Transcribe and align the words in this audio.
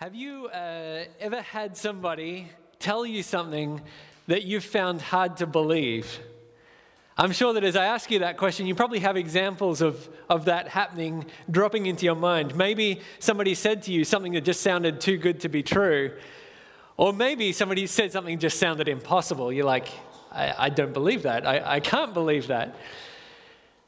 Have 0.00 0.14
you 0.14 0.46
uh, 0.46 1.04
ever 1.20 1.42
had 1.42 1.76
somebody 1.76 2.48
tell 2.78 3.04
you 3.04 3.22
something 3.22 3.82
that 4.28 4.44
you've 4.44 4.64
found 4.64 5.02
hard 5.02 5.36
to 5.36 5.46
believe? 5.46 6.20
I'm 7.18 7.32
sure 7.32 7.52
that 7.52 7.64
as 7.64 7.76
I 7.76 7.84
ask 7.84 8.10
you 8.10 8.20
that 8.20 8.38
question, 8.38 8.66
you 8.66 8.74
probably 8.74 9.00
have 9.00 9.18
examples 9.18 9.82
of, 9.82 10.08
of 10.30 10.46
that 10.46 10.68
happening, 10.68 11.26
dropping 11.50 11.84
into 11.84 12.06
your 12.06 12.14
mind. 12.14 12.56
Maybe 12.56 13.02
somebody 13.18 13.54
said 13.54 13.82
to 13.82 13.92
you 13.92 14.04
something 14.04 14.32
that 14.32 14.40
just 14.40 14.62
sounded 14.62 15.02
too 15.02 15.18
good 15.18 15.40
to 15.40 15.50
be 15.50 15.62
true. 15.62 16.16
Or 16.96 17.12
maybe 17.12 17.52
somebody 17.52 17.86
said 17.86 18.10
something 18.10 18.38
just 18.38 18.58
sounded 18.58 18.88
impossible. 18.88 19.52
You're 19.52 19.66
like, 19.66 19.88
I, 20.32 20.54
I 20.56 20.68
don't 20.70 20.94
believe 20.94 21.24
that. 21.24 21.46
I, 21.46 21.74
I 21.74 21.80
can't 21.80 22.14
believe 22.14 22.46
that. 22.46 22.74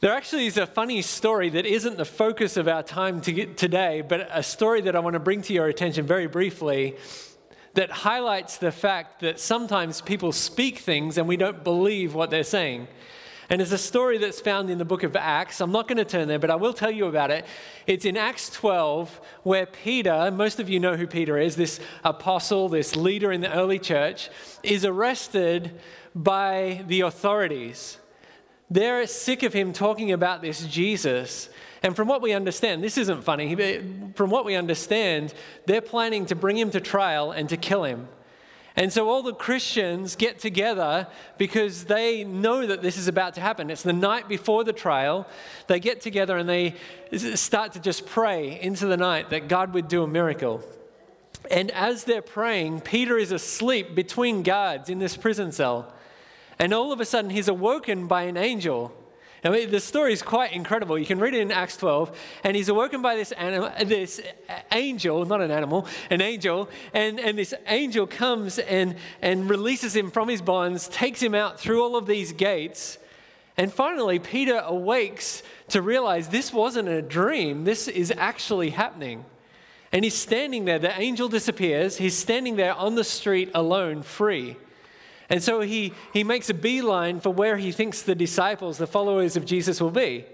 There 0.03 0.13
actually 0.13 0.47
is 0.47 0.57
a 0.57 0.67
funny 0.67 1.01
story 1.01 1.49
that 1.51 1.65
isn't 1.65 1.97
the 1.97 2.05
focus 2.05 2.57
of 2.57 2.67
our 2.67 2.83
time 2.83 3.21
to 3.21 3.47
today, 3.55 4.01
but 4.01 4.29
a 4.33 4.43
story 4.43 4.81
that 4.81 4.97
I 4.97 4.99
want 4.99 5.15
to 5.15 5.21
bring 5.21 5.43
to 5.43 5.53
your 5.53 5.69
attention 5.69 6.09
very 6.09 6.27
briefly 6.27 6.97
that 7.75 7.89
highlights 7.93 8.57
the 8.57 8.73
fact 8.73 9.21
that 9.21 9.39
sometimes 9.39 10.01
people 10.01 10.33
speak 10.33 10.79
things 10.79 11.19
and 11.19 11.29
we 11.29 11.37
don't 11.37 11.63
believe 11.63 12.17
what 12.17 12.31
they're 12.31 12.43
saying. 12.43 12.89
And 13.49 13.63
it's 13.63 13.71
a 13.71 13.79
story 13.79 14.19
that's 14.19 14.41
found 14.41 14.71
in 14.71 14.79
the 14.79 14.85
book 14.85 15.05
of 15.05 15.15
Acts. 15.15 15.61
I'm 15.61 15.71
not 15.71 15.87
going 15.87 15.99
to 15.99 16.05
turn 16.05 16.27
there, 16.27 16.41
but 16.41 16.51
I 16.51 16.57
will 16.57 16.73
tell 16.73 16.91
you 16.91 17.07
about 17.07 17.31
it. 17.31 17.47
It's 17.87 18.05
in 18.05 18.17
Acts 18.17 18.51
12, 18.51 19.21
where 19.45 19.67
Peter, 19.67 20.33
most 20.33 20.59
of 20.59 20.69
you 20.69 20.81
know 20.81 20.97
who 20.97 21.07
Peter 21.07 21.39
is, 21.39 21.55
this 21.55 21.79
apostle, 22.03 22.69
this 22.69 22.97
leader 22.97 23.31
in 23.31 23.41
the 23.41 23.57
early 23.57 23.79
church, 23.79 24.31
is 24.65 24.85
arrested 24.85 25.81
by 26.13 26.83
the 26.89 27.03
authorities. 27.03 27.99
They're 28.73 29.07
sick 29.07 29.43
of 29.43 29.53
him 29.53 29.75
talking 29.75 30.13
about 30.13 30.41
this 30.41 30.65
Jesus. 30.67 31.51
And 31.83 31.95
from 31.95 32.09
what 32.09 32.23
we 32.23 32.33
understand, 32.33 32.83
this 32.83 32.97
isn't 32.97 33.23
funny, 33.23 33.55
from 34.15 34.31
what 34.31 34.47
we 34.47 34.55
understand, 34.55 35.35
they're 35.67 35.83
planning 35.83 36.25
to 36.27 36.35
bring 36.35 36.57
him 36.57 36.71
to 36.71 36.81
trial 36.81 37.33
and 37.33 37.51
to 37.51 37.59
kill 37.59 37.85
him. 37.85 38.09
And 38.75 38.91
so 38.91 39.11
all 39.11 39.23
the 39.23 39.35
Christians 39.35 40.17
get 40.17 40.39
together 40.39 41.07
because 41.37 41.85
they 41.85 42.25
know 42.25 42.67
that 42.67 42.81
this 42.81 42.97
is 42.97 43.09
about 43.09 43.35
to 43.35 43.43
happen. 43.43 43.69
It's 43.69 43.83
the 43.83 43.93
night 43.93 44.27
before 44.27 44.65
the 44.65 44.73
trial. 44.73 45.27
They 45.67 45.79
get 45.79 46.01
together 46.01 46.39
and 46.39 46.49
they 46.49 46.77
start 47.15 47.73
to 47.73 47.81
just 47.81 48.07
pray 48.07 48.59
into 48.59 48.87
the 48.87 48.97
night 48.97 49.29
that 49.29 49.49
God 49.49 49.75
would 49.75 49.89
do 49.89 50.03
a 50.03 50.09
miracle. 50.09 50.63
And 51.51 51.71
as 51.73 52.05
they're 52.05 52.23
praying, 52.23 52.81
Peter 52.81 53.19
is 53.19 53.33
asleep 53.33 53.95
between 53.95 54.43
guards 54.43 54.89
in 54.89 54.99
this 54.99 55.15
prison 55.15 55.53
cell. 55.53 55.93
And 56.63 56.73
all 56.73 56.93
of 56.93 57.01
a 57.01 57.05
sudden, 57.05 57.29
he's 57.29 57.49
awoken 57.49 58.07
by 58.07 58.23
an 58.23 58.37
angel. 58.37 58.93
I 59.43 59.51
mean, 59.51 59.73
the 59.73 59.81
story 59.81 60.13
is 60.13 60.23
quite 60.23 60.53
incredible. 60.53 60.97
You 60.97 61.05
can 61.05 61.19
read 61.19 61.35
it 61.35 61.41
in 61.41 61.51
Acts 61.51 61.77
12. 61.77 62.17
And 62.45 62.55
he's 62.55 62.69
awoken 62.69 63.03
by 63.03 63.17
this, 63.17 63.33
this 63.85 64.21
angel, 64.71 65.27
not 65.27 65.41
an 65.41 65.51
animal, 65.51 65.89
an 66.09 66.21
angel. 66.21 66.71
And, 66.95 67.19
and 67.19 67.37
this 67.37 67.53
angel 67.67 68.07
comes 68.07 68.61
and, 68.61 68.95
and 69.21 69.51
releases 69.51 69.97
him 69.97 70.13
from 70.13 70.29
his 70.29 70.41
bonds, 70.41 70.87
takes 70.87 71.21
him 71.21 71.35
out 71.35 71.59
through 71.59 71.83
all 71.83 71.97
of 71.97 72.07
these 72.07 72.31
gates. 72.31 72.97
And 73.57 73.73
finally, 73.73 74.21
Peter 74.21 74.63
awakes 74.65 75.43
to 75.71 75.83
realize 75.83 76.29
this 76.29 76.53
wasn't 76.53 76.89
a 76.89 77.03
dream, 77.03 77.65
this 77.65 77.89
is 77.89 78.13
actually 78.17 78.71
happening. 78.71 79.25
And 79.91 80.05
he's 80.05 80.15
standing 80.15 80.65
there. 80.65 80.79
The 80.79 80.97
angel 80.97 81.29
disappears. 81.29 81.97
He's 81.97 82.17
standing 82.17 82.55
there 82.55 82.75
on 82.75 82.95
the 82.95 83.03
street 83.03 83.51
alone, 83.53 84.03
free. 84.03 84.59
And 85.33 85.43
so 85.43 85.63
he, 85.63 85.95
he 86.13 86.25
makes 86.25 86.51
a 86.51 86.55
beeline 86.55 87.19
for 87.19 87.31
where 87.31 87.57
he 87.57 87.73
thinks 87.73 88.03
the 88.03 88.15
disciples, 88.15 88.77
the 88.77 88.87
followers 88.87 89.35
of 89.35 89.47
Jesus, 89.47 89.81
will 89.81 89.91
be. 89.91 90.27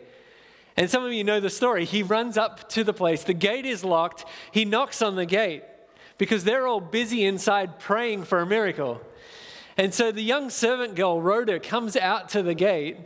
And 0.77 0.91
some 0.91 1.05
of 1.05 1.13
you 1.13 1.23
know 1.23 1.39
the 1.39 1.51
story. 1.51 1.85
He 1.85 2.03
runs 2.03 2.37
up 2.37 2.69
to 2.71 2.83
the 2.83 2.93
place, 2.93 3.23
the 3.23 3.33
gate 3.33 3.65
is 3.65 3.85
locked, 3.85 4.25
he 4.51 4.65
knocks 4.65 5.01
on 5.01 5.15
the 5.15 5.25
gate 5.25 5.63
because 6.19 6.43
they're 6.43 6.67
all 6.67 6.81
busy 6.81 7.25
inside 7.25 7.79
praying 7.79 8.25
for 8.25 8.41
a 8.41 8.47
miracle. 8.47 9.01
And 9.77 9.95
so 9.95 10.11
the 10.11 10.21
young 10.21 10.51
servant 10.51 10.97
girl, 10.97 11.23
Rhoda, 11.23 11.61
comes 11.61 11.97
out 11.97 12.31
to 12.31 12.43
the 12.43 12.55
gate 12.55 12.97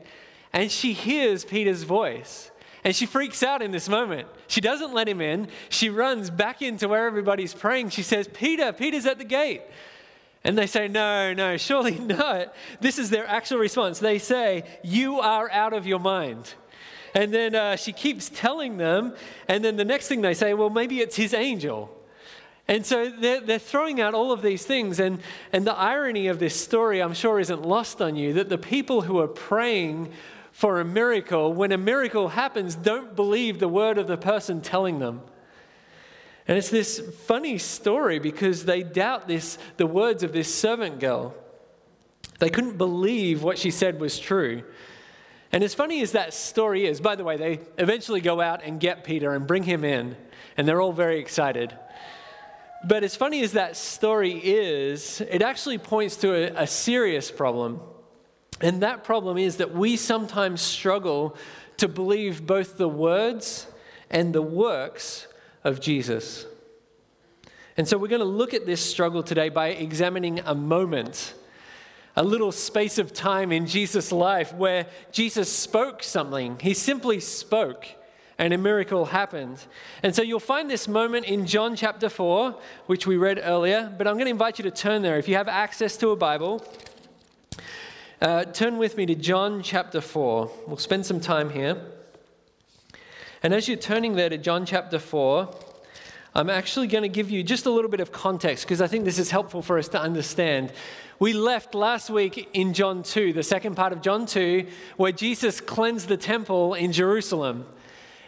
and 0.51 0.73
she 0.73 0.95
hears 0.95 1.45
Peter's 1.45 1.83
voice. 1.83 2.51
And 2.85 2.97
she 2.97 3.05
freaks 3.05 3.43
out 3.43 3.61
in 3.61 3.71
this 3.71 3.87
moment. 3.87 4.29
She 4.47 4.63
doesn't 4.63 4.95
let 4.95 5.09
him 5.09 5.21
in. 5.21 5.49
She 5.69 5.91
runs 5.91 6.31
back 6.31 6.63
into 6.63 6.89
where 6.89 7.07
everybody's 7.07 7.53
praying. 7.53 7.91
She 7.91 8.03
says, 8.03 8.29
Peter, 8.33 8.73
Peter's 8.73 9.05
at 9.05 9.19
the 9.19 9.25
gate. 9.25 9.61
And 10.45 10.59
they 10.59 10.67
say, 10.67 10.89
No, 10.89 11.33
no, 11.33 11.57
surely 11.57 11.99
not. 11.99 12.55
This 12.81 12.99
is 12.99 13.11
their 13.11 13.27
actual 13.27 13.59
response. 13.59 13.99
They 13.99 14.19
say, 14.19 14.65
You 14.83 15.21
are 15.21 15.51
out 15.51 15.73
of 15.73 15.87
your 15.87 16.01
mind. 16.01 16.55
And 17.15 17.33
then 17.33 17.55
uh, 17.55 17.77
she 17.77 17.93
keeps 17.93 18.31
telling 18.31 18.79
them. 18.79 19.15
And 19.47 19.65
then 19.65 19.77
the 19.77 19.85
next 19.85 20.09
thing 20.09 20.23
they 20.23 20.35
say, 20.35 20.55
Well, 20.55 20.71
maybe 20.71 21.01
it's 21.01 21.17
his 21.17 21.35
angel. 21.35 21.97
And 22.69 22.87
so 22.87 23.11
they're, 23.11 23.41
they're 23.41 23.59
throwing 23.59 24.01
out 24.01 24.15
all 24.15 24.33
of 24.33 24.41
these 24.41 24.65
things. 24.65 25.01
And, 25.01 25.21
and 25.53 25.67
the 25.67 25.75
irony 25.75 26.29
of 26.29 26.39
this 26.39 26.59
story, 26.59 27.03
I'm 27.03 27.15
sure, 27.15 27.41
isn't 27.41 27.63
lost 27.63 28.01
on 28.01 28.17
you 28.17 28.33
that 28.35 28.49
the 28.49 28.59
people 28.59 29.03
who 29.03 29.19
are 29.19 29.29
praying 29.29 30.13
for 30.53 30.81
a 30.81 30.85
miracle, 30.85 31.53
when 31.53 31.73
a 31.73 31.79
miracle 31.79 32.29
happens, 32.29 32.77
don't 32.77 33.17
believe 33.17 33.59
the 33.59 33.69
word 33.69 33.99
of 33.99 34.07
the 34.07 34.17
person 34.17 34.61
telling 34.61 35.01
them. 35.01 35.23
And 36.49 36.59
it's 36.59 36.71
this 36.71 37.01
funny 37.27 37.59
story 37.59 38.19
because 38.19 38.65
they 38.65 38.83
doubt 38.83 39.29
this, 39.29 39.59
the 39.77 39.87
words 39.87 40.23
of 40.23 40.33
this 40.33 40.53
servant 40.53 40.99
girl. 40.99 41.35
They 42.39 42.51
couldn't 42.51 42.79
believe 42.79 43.43
what 43.43 43.59
she 43.59 43.71
said 43.71 44.01
was 44.01 44.19
true. 44.19 44.65
And 45.53 45.63
as 45.63 45.75
funny 45.75 46.03
as 46.03 46.13
that 46.13 46.35
story 46.35 46.87
is, 46.87 47.01
by 47.01 47.15
the 47.15 47.25
way, 47.25 47.37
they 47.37 47.61
eventually 47.79 48.21
go 48.21 48.41
out 48.41 48.65
and 48.65 48.81
get 48.81 49.05
Peter 49.05 49.35
and 49.35 49.47
bring 49.47 49.63
him 49.63 49.85
in, 49.85 50.17
and 50.57 50.67
they're 50.67 50.81
all 50.81 50.93
very 50.93 51.21
excited. 51.21 51.77
But 52.85 53.05
as 53.05 53.15
funny 53.15 53.43
as 53.43 53.53
that 53.53 53.77
story 53.77 54.33
is, 54.43 55.21
it 55.21 55.43
actually 55.43 55.79
points 55.79 56.17
to 56.17 56.35
a, 56.35 56.63
a 56.63 56.67
serious 56.67 57.31
problem. 57.31 57.81
And 58.61 58.83
that 58.83 59.05
problem 59.05 59.39
is 59.39 59.59
that 59.59 59.75
we 59.75 59.97
sometimes 59.97 60.61
struggle 60.61 61.37
to 61.77 61.87
believe 61.87 62.47
both 62.47 62.79
the 62.79 62.89
words 62.89 63.67
and 64.11 64.35
the 64.35 64.43
works 64.43 65.27
of 65.65 65.81
Jesus. 65.81 66.47
And 67.77 67.89
so 67.89 67.97
we're 67.97 68.09
going 68.09 68.21
to 68.21 68.25
look 68.25 68.55
at 68.55 68.67
this 68.67 68.81
struggle 68.81 69.23
today 69.23 69.49
by 69.49 69.69
examining 69.69 70.41
a 70.41 70.55
moment, 70.55 71.35
a 72.17 72.23
little 72.23 72.53
space 72.53 72.99
of 72.99 73.13
time 73.13 73.51
in 73.51 73.67
Jesus' 73.67 74.13
life 74.13 74.53
where 74.53 74.87
Jesus 75.11 75.51
spoke 75.51 76.03
something. 76.03 76.59
He 76.61 76.75
simply 76.75 77.21
spoke 77.21 77.87
and 78.39 78.53
a 78.53 78.59
miracle 78.59 79.07
happened. 79.07 79.65
And 80.03 80.15
so 80.15 80.21
you'll 80.21 80.41
find 80.41 80.69
this 80.69 80.89
moment 80.89 81.27
in 81.27 81.47
John 81.47 81.77
chapter 81.77 82.09
4, 82.09 82.59
which 82.87 83.07
we 83.07 83.17
read 83.17 83.41
earlier, 83.43 83.93
but 83.97 84.07
I'm 84.07 84.15
going 84.15 84.27
to 84.27 84.31
invite 84.31 84.59
you 84.59 84.65
to 84.65 84.71
turn 84.71 85.03
there. 85.03 85.17
If 85.17 85.29
you 85.29 85.37
have 85.37 85.49
access 85.49 85.97
to 85.99 86.11
a 86.11 86.17
Bible, 86.17 86.67
uh, 88.21 88.45
turn 88.45 88.79
with 88.79 88.97
me 88.97 89.07
to 89.07 89.15
John 89.15 89.63
chapter 89.63 90.01
4. 90.01 90.51
We'll 90.67 90.77
spend 90.77 91.07
some 91.07 91.21
time 91.21 91.51
here. 91.51 91.81
And 93.45 93.53
as 93.53 93.67
you're 93.67 93.77
turning 93.77 94.15
there 94.15 94.29
to 94.29 94.39
John 94.39 94.65
chapter 94.65 95.01
4, 95.01 95.53
I'm 96.33 96.49
actually 96.49 96.87
going 96.87 97.03
to 97.03 97.09
give 97.09 97.29
you 97.29 97.43
just 97.43 97.67
a 97.67 97.71
little 97.71 97.91
bit 97.91 97.99
of 97.99 98.13
context 98.13 98.65
because 98.65 98.81
I 98.81 98.87
think 98.87 99.05
this 99.05 99.19
is 99.19 99.33
helpful 99.33 99.63
for 99.63 99.79
us 99.79 99.89
to 99.89 100.01
understand. 100.01 100.73
We 101.19 101.33
left 101.33 101.75
last 101.75 102.09
week 102.09 102.49
in 102.53 102.73
John 102.73 103.03
2, 103.03 103.33
the 103.33 103.43
second 103.43 103.75
part 103.75 103.93
of 103.93 104.01
John 104.01 104.27
2, 104.27 104.69
where 104.97 105.11
Jesus 105.11 105.61
cleansed 105.61 106.07
the 106.07 106.17
temple 106.17 106.75
in 106.75 106.93
Jerusalem. 106.93 107.67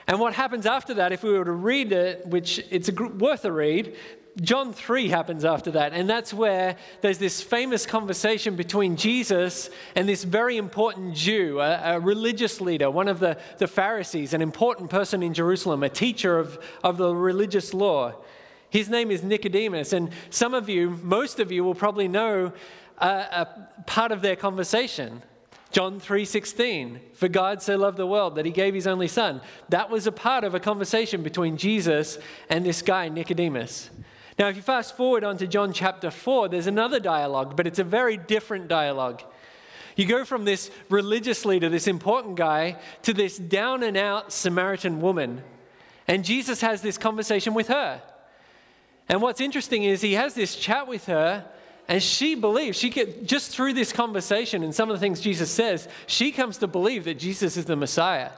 And 0.09 0.19
what 0.19 0.35
happens 0.35 0.67
after 0.67 0.95
that, 0.95 1.13
if 1.13 1.23
we 1.23 1.31
were 1.31 1.45
to 1.45 1.53
read 1.53 1.93
it, 1.93 2.27
which 2.27 2.59
it's 2.71 2.91
worth 2.91 3.45
a 3.45 3.53
read, 3.53 3.95
John 4.41 4.73
3 4.73 5.09
happens 5.09 5.45
after 5.45 5.71
that, 5.73 5.93
and 5.93 6.11
that's 6.11 6.35
where 6.35 6.77
there's 7.03 7.19
this 7.19 7.41
famous 7.41 7.87
conversation 7.87 8.57
between 8.57 8.97
Jesus 8.97 9.71
and 9.95 10.09
this 10.09 10.25
very 10.25 10.57
important 10.57 11.15
Jew, 11.15 11.61
a, 11.61 11.95
a, 11.95 12.01
religious 12.01 12.61
leader, 12.61 12.91
one 12.91 13.07
of 13.07 13.21
the, 13.21 13.39
the 13.59 13.69
Pharisees, 13.69 14.35
an 14.35 14.43
important 14.43 14.91
person 14.91 15.23
in 15.23 15.35
Jerusalem, 15.35 15.85
a 15.85 15.89
teacher 15.89 16.37
of, 16.37 16.59
of 16.83 16.97
the 16.97 17.15
religious 17.15 17.73
law. 17.73 18.15
His 18.71 18.89
name 18.89 19.13
is 19.13 19.23
Nicodemus, 19.23 19.93
and 19.93 20.11
some 20.31 20.53
of 20.53 20.69
you, 20.69 20.99
most 21.03 21.39
of 21.39 21.53
you, 21.53 21.63
will 21.63 21.77
probably 21.77 22.09
know 22.09 22.53
a, 22.99 23.07
a 23.07 23.69
part 23.87 24.11
of 24.11 24.21
their 24.21 24.35
conversation. 24.35 25.23
John 25.71 26.01
3:16 26.01 26.99
For 27.15 27.29
God 27.29 27.63
so 27.63 27.77
loved 27.77 27.99
the 27.99 28.07
world 28.07 28.35
that 28.35 28.47
he 28.47 28.53
gave 28.53 28.75
his 28.75 28.89
only 28.89 29.09
son. 29.09 29.41
That 29.69 29.91
was 29.91 30.09
a 30.09 30.13
part 30.13 30.43
of 30.43 30.55
a 30.55 30.61
conversation 30.61 31.23
between 31.23 31.57
Jesus 31.57 32.19
and 32.49 32.65
this 32.65 32.83
guy 32.83 33.09
Nicodemus. 33.09 33.91
Now, 34.39 34.49
if 34.49 34.57
you 34.57 34.63
fast 34.63 34.97
forward 34.97 35.23
onto 35.23 35.47
John 35.47 35.73
chapter 35.73 36.11
4, 36.11 36.49
there's 36.49 36.67
another 36.67 36.99
dialogue, 36.99 37.57
but 37.57 37.67
it's 37.67 37.79
a 37.79 37.85
very 37.85 38.17
different 38.17 38.69
dialogue. 38.69 39.23
You 39.97 40.07
go 40.07 40.25
from 40.25 40.45
this 40.45 40.71
religious 40.89 41.45
leader, 41.45 41.69
this 41.69 41.87
important 41.87 42.35
guy, 42.35 42.79
to 43.03 43.13
this 43.13 43.39
down 43.39 43.85
and 43.85 43.97
out 43.97 44.33
Samaritan 44.33 45.01
woman. 45.01 45.43
And 46.09 46.25
Jesus 46.25 46.61
has 46.63 46.83
this 46.83 46.99
conversation 46.99 47.55
with 47.55 47.69
her. 47.69 48.03
And 49.09 49.23
what's 49.23 49.41
interesting 49.41 49.85
is 49.85 50.01
he 50.01 50.15
has 50.15 50.35
this 50.35 50.57
chat 50.57 50.89
with 50.89 51.07
her, 51.07 51.45
and 51.87 52.03
she 52.03 52.35
believes, 52.35 52.77
she 52.77 52.91
get, 52.91 53.27
just 53.27 53.51
through 53.51 53.75
this 53.75 53.93
conversation 53.93 54.65
and 54.65 54.75
some 54.75 54.91
of 54.91 54.97
the 54.97 55.01
things 55.01 55.21
Jesus 55.21 55.51
says, 55.51 55.87
she 56.07 56.33
comes 56.33 56.59
to 56.59 56.67
believe 56.67 57.05
that 57.05 57.19
Jesus 57.19 57.57
is 57.57 57.67
the 57.67 57.77
Messiah. 57.77 58.31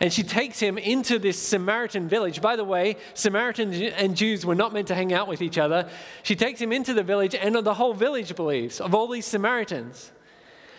And 0.00 0.12
she 0.12 0.22
takes 0.22 0.58
him 0.58 0.76
into 0.76 1.18
this 1.18 1.40
Samaritan 1.40 2.08
village. 2.08 2.40
By 2.40 2.56
the 2.56 2.64
way, 2.64 2.96
Samaritans 3.14 3.80
and 3.96 4.16
Jews 4.16 4.44
were 4.44 4.54
not 4.54 4.72
meant 4.72 4.88
to 4.88 4.94
hang 4.94 5.12
out 5.12 5.28
with 5.28 5.40
each 5.40 5.56
other. 5.56 5.88
She 6.22 6.34
takes 6.34 6.60
him 6.60 6.72
into 6.72 6.94
the 6.94 7.04
village, 7.04 7.34
and 7.34 7.54
the 7.54 7.74
whole 7.74 7.94
village 7.94 8.34
believes 8.34 8.80
of 8.80 8.94
all 8.94 9.08
these 9.08 9.26
Samaritans. 9.26 10.10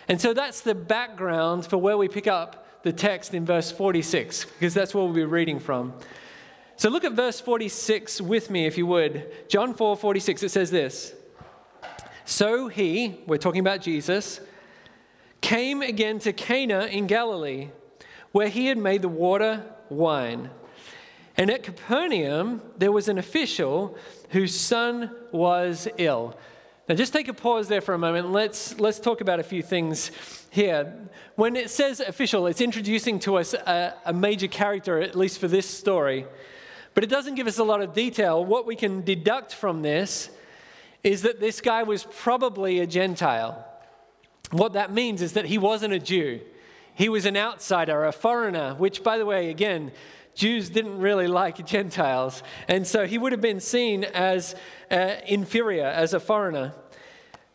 And 0.08 0.20
so 0.20 0.34
that's 0.34 0.60
the 0.60 0.74
background 0.74 1.66
for 1.66 1.78
where 1.78 1.96
we 1.96 2.08
pick 2.08 2.26
up 2.26 2.82
the 2.82 2.92
text 2.92 3.34
in 3.34 3.44
verse 3.44 3.72
46, 3.72 4.44
because 4.44 4.74
that's 4.74 4.94
where 4.94 5.04
we'll 5.04 5.14
be 5.14 5.24
reading 5.24 5.58
from. 5.58 5.94
So 6.76 6.90
look 6.90 7.04
at 7.04 7.12
verse 7.12 7.40
46 7.40 8.20
with 8.20 8.50
me, 8.50 8.66
if 8.66 8.76
you 8.76 8.86
would. 8.86 9.48
John 9.48 9.74
4 9.74 9.96
46, 9.96 10.42
it 10.42 10.50
says 10.50 10.70
this 10.70 11.14
So 12.26 12.68
he, 12.68 13.22
we're 13.26 13.38
talking 13.38 13.60
about 13.60 13.80
Jesus, 13.80 14.40
came 15.40 15.80
again 15.80 16.18
to 16.20 16.32
Cana 16.32 16.84
in 16.84 17.06
Galilee, 17.06 17.70
where 18.32 18.48
he 18.48 18.66
had 18.66 18.78
made 18.78 19.02
the 19.02 19.08
water 19.08 19.64
wine. 19.88 20.50
And 21.36 21.50
at 21.50 21.62
Capernaum, 21.62 22.62
there 22.78 22.92
was 22.92 23.08
an 23.08 23.18
official 23.18 23.96
whose 24.30 24.58
son 24.58 25.10
was 25.32 25.86
ill. 25.98 26.36
Now, 26.88 26.94
just 26.94 27.12
take 27.12 27.28
a 27.28 27.34
pause 27.34 27.66
there 27.68 27.80
for 27.80 27.94
a 27.94 27.98
moment. 27.98 28.30
Let's, 28.30 28.78
let's 28.78 29.00
talk 29.00 29.20
about 29.20 29.40
a 29.40 29.42
few 29.42 29.62
things 29.62 30.12
here. 30.50 30.94
When 31.34 31.56
it 31.56 31.68
says 31.68 32.00
official, 32.00 32.46
it's 32.46 32.60
introducing 32.60 33.18
to 33.20 33.36
us 33.36 33.54
a, 33.54 33.94
a 34.04 34.12
major 34.12 34.46
character, 34.46 35.00
at 35.00 35.16
least 35.16 35.40
for 35.40 35.48
this 35.48 35.68
story. 35.68 36.26
But 36.94 37.04
it 37.04 37.10
doesn't 37.10 37.34
give 37.34 37.48
us 37.48 37.58
a 37.58 37.64
lot 37.64 37.82
of 37.82 37.92
detail. 37.92 38.44
What 38.44 38.66
we 38.66 38.76
can 38.76 39.02
deduct 39.02 39.52
from 39.52 39.82
this 39.82 40.30
is 41.02 41.22
that 41.22 41.40
this 41.40 41.60
guy 41.60 41.82
was 41.82 42.04
probably 42.04 42.78
a 42.78 42.86
Gentile. 42.86 43.66
What 44.52 44.74
that 44.74 44.92
means 44.92 45.22
is 45.22 45.32
that 45.32 45.44
he 45.44 45.58
wasn't 45.58 45.92
a 45.92 45.98
Jew. 45.98 46.40
He 46.96 47.08
was 47.08 47.26
an 47.26 47.36
outsider, 47.36 48.04
a 48.04 48.10
foreigner, 48.10 48.74
which, 48.74 49.04
by 49.04 49.18
the 49.18 49.24
way, 49.24 49.50
again, 49.50 49.92
Jews 50.34 50.68
didn't 50.68 50.98
really 50.98 51.28
like 51.28 51.64
Gentiles. 51.64 52.42
And 52.66 52.84
so 52.84 53.06
he 53.06 53.18
would 53.18 53.30
have 53.30 53.40
been 53.40 53.60
seen 53.60 54.02
as 54.02 54.56
uh, 54.90 55.14
inferior, 55.26 55.86
as 55.86 56.12
a 56.12 56.20
foreigner. 56.20 56.74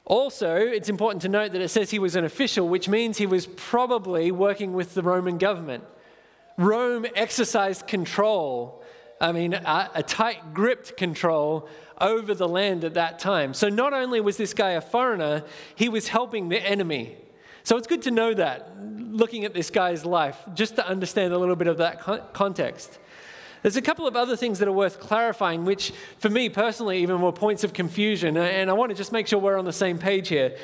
Also, 0.05 0.55
it's 0.55 0.89
important 0.89 1.21
to 1.23 1.29
note 1.29 1.51
that 1.51 1.61
it 1.61 1.69
says 1.69 1.91
he 1.91 1.99
was 1.99 2.15
an 2.15 2.23
official, 2.23 2.69
which 2.69 2.87
means 2.87 3.17
he 3.17 3.25
was 3.25 3.47
probably 3.47 4.31
working 4.31 4.73
with 4.73 4.93
the 4.93 5.03
Roman 5.03 5.37
government. 5.37 5.83
Rome 6.57 7.05
exercised 7.15 7.87
control 7.87 8.81
I 9.21 9.31
mean, 9.33 9.53
a, 9.53 9.91
a 9.93 10.03
tight 10.03 10.55
gripped 10.55 10.97
control 10.97 11.69
over 11.99 12.33
the 12.33 12.47
land 12.47 12.83
at 12.83 12.95
that 12.95 13.19
time. 13.19 13.53
So 13.53 13.69
not 13.69 13.93
only 13.93 14.19
was 14.19 14.35
this 14.35 14.55
guy 14.55 14.71
a 14.71 14.81
foreigner, 14.81 15.43
he 15.75 15.87
was 15.89 16.07
helping 16.07 16.49
the 16.49 16.57
enemy. 16.59 17.17
So 17.63 17.77
it's 17.77 17.87
good 17.87 18.01
to 18.03 18.11
know 18.11 18.33
that, 18.33 18.71
looking 18.79 19.45
at 19.45 19.53
this 19.53 19.69
guy's 19.69 20.05
life, 20.05 20.37
just 20.53 20.75
to 20.77 20.87
understand 20.87 21.33
a 21.33 21.37
little 21.37 21.55
bit 21.55 21.67
of 21.67 21.77
that 21.77 21.99
context. 22.33 22.99
There's 23.61 23.75
a 23.75 23.81
couple 23.81 24.07
of 24.07 24.15
other 24.15 24.35
things 24.35 24.57
that 24.59 24.67
are 24.67 24.73
worth 24.73 24.99
clarifying, 24.99 25.65
which 25.65 25.93
for 26.17 26.29
me 26.29 26.49
personally 26.49 27.03
even 27.03 27.21
were 27.21 27.31
points 27.31 27.63
of 27.63 27.73
confusion, 27.73 28.35
and 28.35 28.69
I 28.69 28.73
want 28.73 28.89
to 28.89 28.95
just 28.95 29.11
make 29.11 29.27
sure 29.27 29.37
we're 29.37 29.59
on 29.59 29.65
the 29.65 29.73
same 29.73 29.99
page 29.99 30.29
here. 30.29 30.57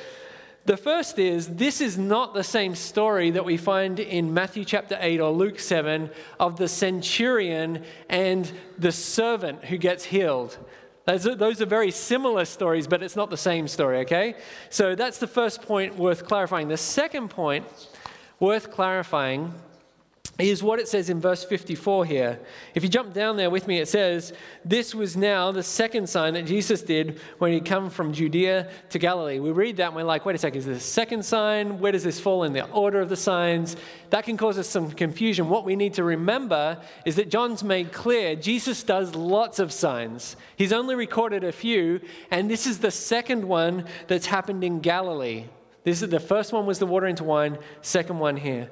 The 0.65 0.75
first 0.75 1.19
is 1.19 1.47
this 1.47 1.79
is 1.79 1.97
not 1.97 2.33
the 2.33 2.43
same 2.43 2.75
story 2.75 3.29
that 3.31 3.45
we 3.45 3.55
find 3.55 3.99
in 3.99 4.33
Matthew 4.33 4.65
chapter 4.65 4.97
8 4.99 5.21
or 5.21 5.31
Luke 5.31 5.59
7 5.59 6.09
of 6.39 6.57
the 6.57 6.67
centurion 6.67 7.85
and 8.09 8.51
the 8.77 8.91
servant 8.91 9.63
who 9.65 9.77
gets 9.77 10.03
healed. 10.03 10.57
Those 11.07 11.25
are, 11.25 11.35
those 11.35 11.61
are 11.61 11.65
very 11.65 11.89
similar 11.89 12.43
stories, 12.43 12.85
but 12.85 13.01
it's 13.01 13.15
not 13.15 13.29
the 13.29 13.37
same 13.37 13.69
story, 13.69 13.99
okay? 13.99 14.35
So 14.69 14.93
that's 14.93 15.19
the 15.19 15.27
first 15.27 15.61
point 15.61 15.95
worth 15.95 16.25
clarifying. 16.25 16.67
The 16.67 16.75
second 16.75 17.29
point 17.29 17.65
worth 18.41 18.71
clarifying 18.71 19.53
is 20.39 20.61
what 20.61 20.77
it 20.77 20.87
says 20.87 21.09
in 21.09 21.19
verse 21.19 21.43
54 21.43 22.05
here. 22.05 22.39
If 22.75 22.83
you 22.83 22.89
jump 22.89 23.13
down 23.13 23.37
there 23.37 23.49
with 23.49 23.67
me, 23.67 23.79
it 23.79 23.87
says, 23.87 24.33
This 24.63 24.93
was 24.93 25.17
now 25.17 25.51
the 25.51 25.63
second 25.63 26.07
sign 26.07 26.35
that 26.35 26.45
Jesus 26.45 26.83
did 26.83 27.19
when 27.39 27.51
he 27.51 27.59
come 27.59 27.89
from 27.89 28.13
Judea 28.13 28.69
to 28.91 28.99
Galilee. 28.99 29.39
We 29.39 29.49
read 29.51 29.77
that 29.77 29.87
and 29.87 29.95
we're 29.95 30.03
like, 30.03 30.25
wait 30.25 30.35
a 30.35 30.37
second, 30.37 30.59
is 30.59 30.65
this 30.67 30.77
a 30.77 30.87
second 30.87 31.25
sign? 31.25 31.79
Where 31.79 31.91
does 31.91 32.03
this 32.03 32.19
fall 32.19 32.43
in 32.43 32.53
the 32.53 32.69
order 32.69 33.01
of 33.01 33.09
the 33.09 33.15
signs? 33.15 33.77
That 34.11 34.25
can 34.25 34.37
cause 34.37 34.59
us 34.59 34.67
some 34.67 34.91
confusion. 34.91 35.49
What 35.49 35.65
we 35.65 35.75
need 35.75 35.95
to 35.95 36.03
remember 36.03 36.79
is 37.03 37.15
that 37.15 37.29
John's 37.29 37.63
made 37.63 37.91
clear 37.91 38.35
Jesus 38.35 38.83
does 38.83 39.15
lots 39.15 39.57
of 39.57 39.71
signs. 39.71 40.35
He's 40.55 40.71
only 40.71 40.93
recorded 40.93 41.43
a 41.43 41.51
few, 41.51 41.99
and 42.29 42.49
this 42.49 42.67
is 42.67 42.77
the 42.77 42.91
second 42.91 43.43
one 43.43 43.85
that's 44.07 44.27
happened 44.27 44.63
in 44.63 44.81
Galilee. 44.81 45.45
This 45.83 46.03
is 46.03 46.09
the 46.09 46.19
first 46.19 46.53
one 46.53 46.67
was 46.67 46.77
the 46.77 46.85
water 46.85 47.07
into 47.07 47.23
wine, 47.23 47.57
second 47.81 48.19
one 48.19 48.37
here. 48.37 48.69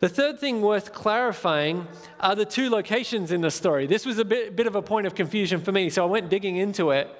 The 0.00 0.08
third 0.08 0.38
thing 0.38 0.62
worth 0.62 0.92
clarifying 0.92 1.88
are 2.20 2.36
the 2.36 2.44
two 2.44 2.70
locations 2.70 3.32
in 3.32 3.40
the 3.40 3.50
story. 3.50 3.86
This 3.86 4.06
was 4.06 4.18
a 4.18 4.24
bit, 4.24 4.54
bit 4.54 4.68
of 4.68 4.76
a 4.76 4.82
point 4.82 5.08
of 5.08 5.14
confusion 5.16 5.60
for 5.60 5.72
me, 5.72 5.90
so 5.90 6.04
I 6.04 6.06
went 6.06 6.28
digging 6.28 6.56
into 6.56 6.92
it. 6.92 7.10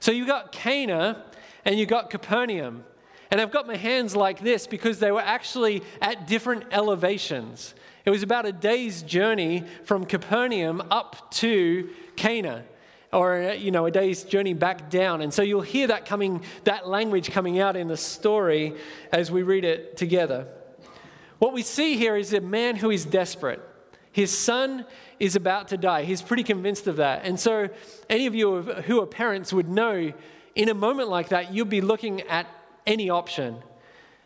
So 0.00 0.10
you 0.10 0.26
got 0.26 0.50
Cana 0.50 1.24
and 1.64 1.78
you 1.78 1.86
got 1.86 2.10
Capernaum. 2.10 2.84
And 3.30 3.40
I've 3.40 3.52
got 3.52 3.66
my 3.66 3.76
hands 3.76 4.16
like 4.16 4.40
this 4.40 4.66
because 4.66 4.98
they 4.98 5.12
were 5.12 5.20
actually 5.20 5.82
at 6.00 6.26
different 6.26 6.64
elevations. 6.72 7.74
It 8.04 8.10
was 8.10 8.22
about 8.22 8.44
a 8.44 8.52
day's 8.52 9.02
journey 9.02 9.64
from 9.84 10.04
Capernaum 10.04 10.82
up 10.90 11.30
to 11.32 11.90
Cana 12.16 12.64
or 13.12 13.54
you 13.56 13.70
know 13.70 13.86
a 13.86 13.90
day's 13.90 14.24
journey 14.24 14.52
back 14.52 14.90
down 14.90 15.22
and 15.22 15.32
so 15.32 15.40
you'll 15.40 15.60
hear 15.60 15.86
that 15.86 16.04
coming 16.06 16.42
that 16.64 16.88
language 16.88 17.30
coming 17.30 17.60
out 17.60 17.76
in 17.76 17.86
the 17.86 17.96
story 17.96 18.74
as 19.12 19.30
we 19.30 19.44
read 19.44 19.64
it 19.64 19.96
together 19.96 20.46
what 21.38 21.52
we 21.52 21.62
see 21.62 21.96
here 21.96 22.16
is 22.16 22.32
a 22.32 22.40
man 22.40 22.76
who 22.76 22.90
is 22.90 23.04
desperate. 23.04 23.60
His 24.12 24.36
son 24.36 24.86
is 25.20 25.36
about 25.36 25.68
to 25.68 25.76
die. 25.76 26.04
He's 26.04 26.22
pretty 26.22 26.42
convinced 26.42 26.86
of 26.86 26.96
that. 26.96 27.24
And 27.24 27.38
so, 27.38 27.68
any 28.08 28.26
of 28.26 28.34
you 28.34 28.62
who 28.62 29.02
are 29.02 29.06
parents 29.06 29.52
would 29.52 29.68
know 29.68 30.12
in 30.54 30.68
a 30.70 30.74
moment 30.74 31.10
like 31.10 31.28
that, 31.28 31.52
you'd 31.52 31.68
be 31.68 31.82
looking 31.82 32.22
at 32.22 32.46
any 32.86 33.10
option. 33.10 33.56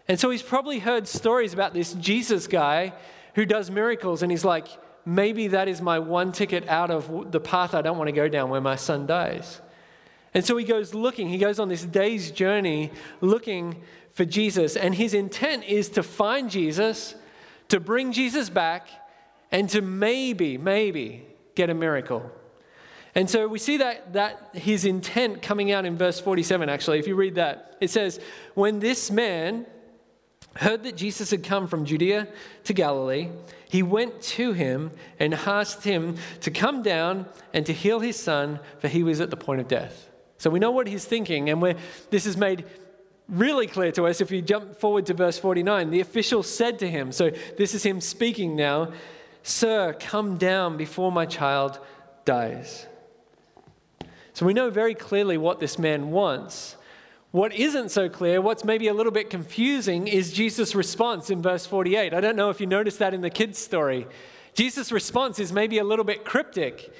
And 0.07 0.21
so, 0.21 0.31
he's 0.31 0.43
probably 0.43 0.79
heard 0.79 1.09
stories 1.09 1.53
about 1.53 1.75
this 1.75 1.93
Jesus 1.95 2.47
guy 2.47 2.93
who 3.35 3.45
does 3.45 3.71
miracles, 3.71 4.23
and 4.23 4.31
he's 4.31 4.45
like, 4.45 4.69
maybe 5.05 5.49
that 5.49 5.67
is 5.67 5.81
my 5.81 5.99
one 5.99 6.31
ticket 6.31 6.69
out 6.69 6.91
of 6.91 7.33
the 7.33 7.41
path 7.41 7.75
I 7.75 7.83
don't 7.83 7.99
want 7.99 8.09
to 8.09 8.13
go 8.13 8.29
down 8.29 8.51
where 8.51 8.61
my 8.61 8.77
son 8.77 9.07
dies. 9.07 9.61
And 10.33 10.45
so 10.45 10.57
he 10.57 10.65
goes 10.65 10.95
looking, 10.95 11.29
he 11.29 11.39
goes 11.39 11.59
on 11.59 11.69
this 11.69 11.85
day's 11.85 12.31
journey 12.31 12.93
looking 13.21 13.83
for 14.13 14.25
Jesus. 14.25 14.77
And 14.77 14.95
his 14.95 15.15
intent 15.15 15.65
is 15.65 15.89
to 15.91 16.03
find 16.03 16.51
Jesus, 16.51 17.15
to 17.69 17.81
bring 17.81 18.13
Jesus 18.13 18.51
back, 18.51 18.89
and 19.53 19.69
to 19.71 19.81
maybe, 19.81 20.59
maybe 20.59 21.27
get 21.55 21.71
a 21.71 21.75
miracle. 21.75 22.31
And 23.15 23.29
so 23.29 23.49
we 23.49 23.59
see 23.59 23.79
that, 23.79 24.13
that 24.13 24.51
his 24.53 24.85
intent 24.85 25.43
coming 25.43 25.73
out 25.73 25.85
in 25.85 25.97
verse 25.97 26.21
47, 26.21 26.69
actually, 26.69 26.99
if 26.99 27.07
you 27.07 27.17
read 27.17 27.35
that. 27.35 27.77
It 27.81 27.91
says, 27.91 28.21
When 28.55 28.79
this 28.79 29.11
man 29.11 29.67
heard 30.57 30.83
that 30.85 30.97
Jesus 30.97 31.31
had 31.31 31.43
come 31.43 31.67
from 31.67 31.85
Judea 31.85 32.29
to 32.65 32.73
Galilee, 32.73 33.31
he 33.69 33.83
went 33.83 34.21
to 34.23 34.53
him 34.53 34.91
and 35.19 35.35
asked 35.35 35.85
him 35.85 36.17
to 36.41 36.51
come 36.51 36.83
down 36.83 37.27
and 37.53 37.65
to 37.67 37.73
heal 37.73 38.01
his 38.01 38.17
son, 38.17 38.61
for 38.79 38.89
he 38.89 39.03
was 39.03 39.21
at 39.21 39.31
the 39.31 39.37
point 39.37 39.61
of 39.61 39.69
death. 39.69 40.09
So 40.39 40.51
we 40.51 40.59
know 40.59 40.71
what 40.71 40.87
he's 40.87 41.05
thinking, 41.05 41.51
and 41.51 41.77
this 42.11 42.27
is 42.27 42.37
made 42.37 42.65
really 43.31 43.67
clear 43.67 43.93
to 43.93 44.07
us 44.07 44.21
if 44.21 44.31
you 44.31 44.43
jump 44.43 44.77
forward 44.77 45.07
to 45.07 45.15
verse 45.15 45.39
49. 45.39 45.91
The 45.91 46.01
official 46.01 46.43
said 46.43 46.79
to 46.81 46.89
him, 46.89 47.13
so 47.13 47.31
this 47.57 47.75
is 47.75 47.85
him 47.85 48.01
speaking 48.01 48.57
now, 48.57 48.93
Sir, 49.43 49.97
come 49.99 50.37
down 50.37 50.77
before 50.77 51.11
my 51.11 51.25
child 51.25 51.79
dies. 52.25 52.87
So 54.35 54.45
we 54.45 54.53
know 54.53 54.71
very 54.71 54.95
clearly 54.95 55.39
what 55.39 55.61
this 55.61 55.79
man 55.79 56.11
wants. 56.11 56.77
What 57.31 57.55
isn't 57.55 57.91
so 57.91 58.09
clear, 58.09 58.41
what's 58.41 58.65
maybe 58.65 58.89
a 58.89 58.95
little 58.95 59.13
bit 59.13 59.31
confusing, 59.31 60.09
is 60.09 60.33
Jesus' 60.33 60.75
response 60.75 61.31
in 61.31 61.41
verse 61.41 61.65
48. 61.65 62.13
I 62.13 62.21
don't 62.21 62.37
know 62.37 62.51
if 62.51 62.61
you 62.61 62.67
noticed 62.67 62.99
that 62.99 63.15
in 63.15 63.21
the 63.21 63.31
kids' 63.31 63.59
story. 63.59 64.07
Jesus' 64.55 64.91
response 64.91 65.39
is 65.39 65.53
maybe 65.53 65.79
a 65.79 65.85
little 65.85 66.05
bit 66.05 66.25
cryptic. 66.25 66.93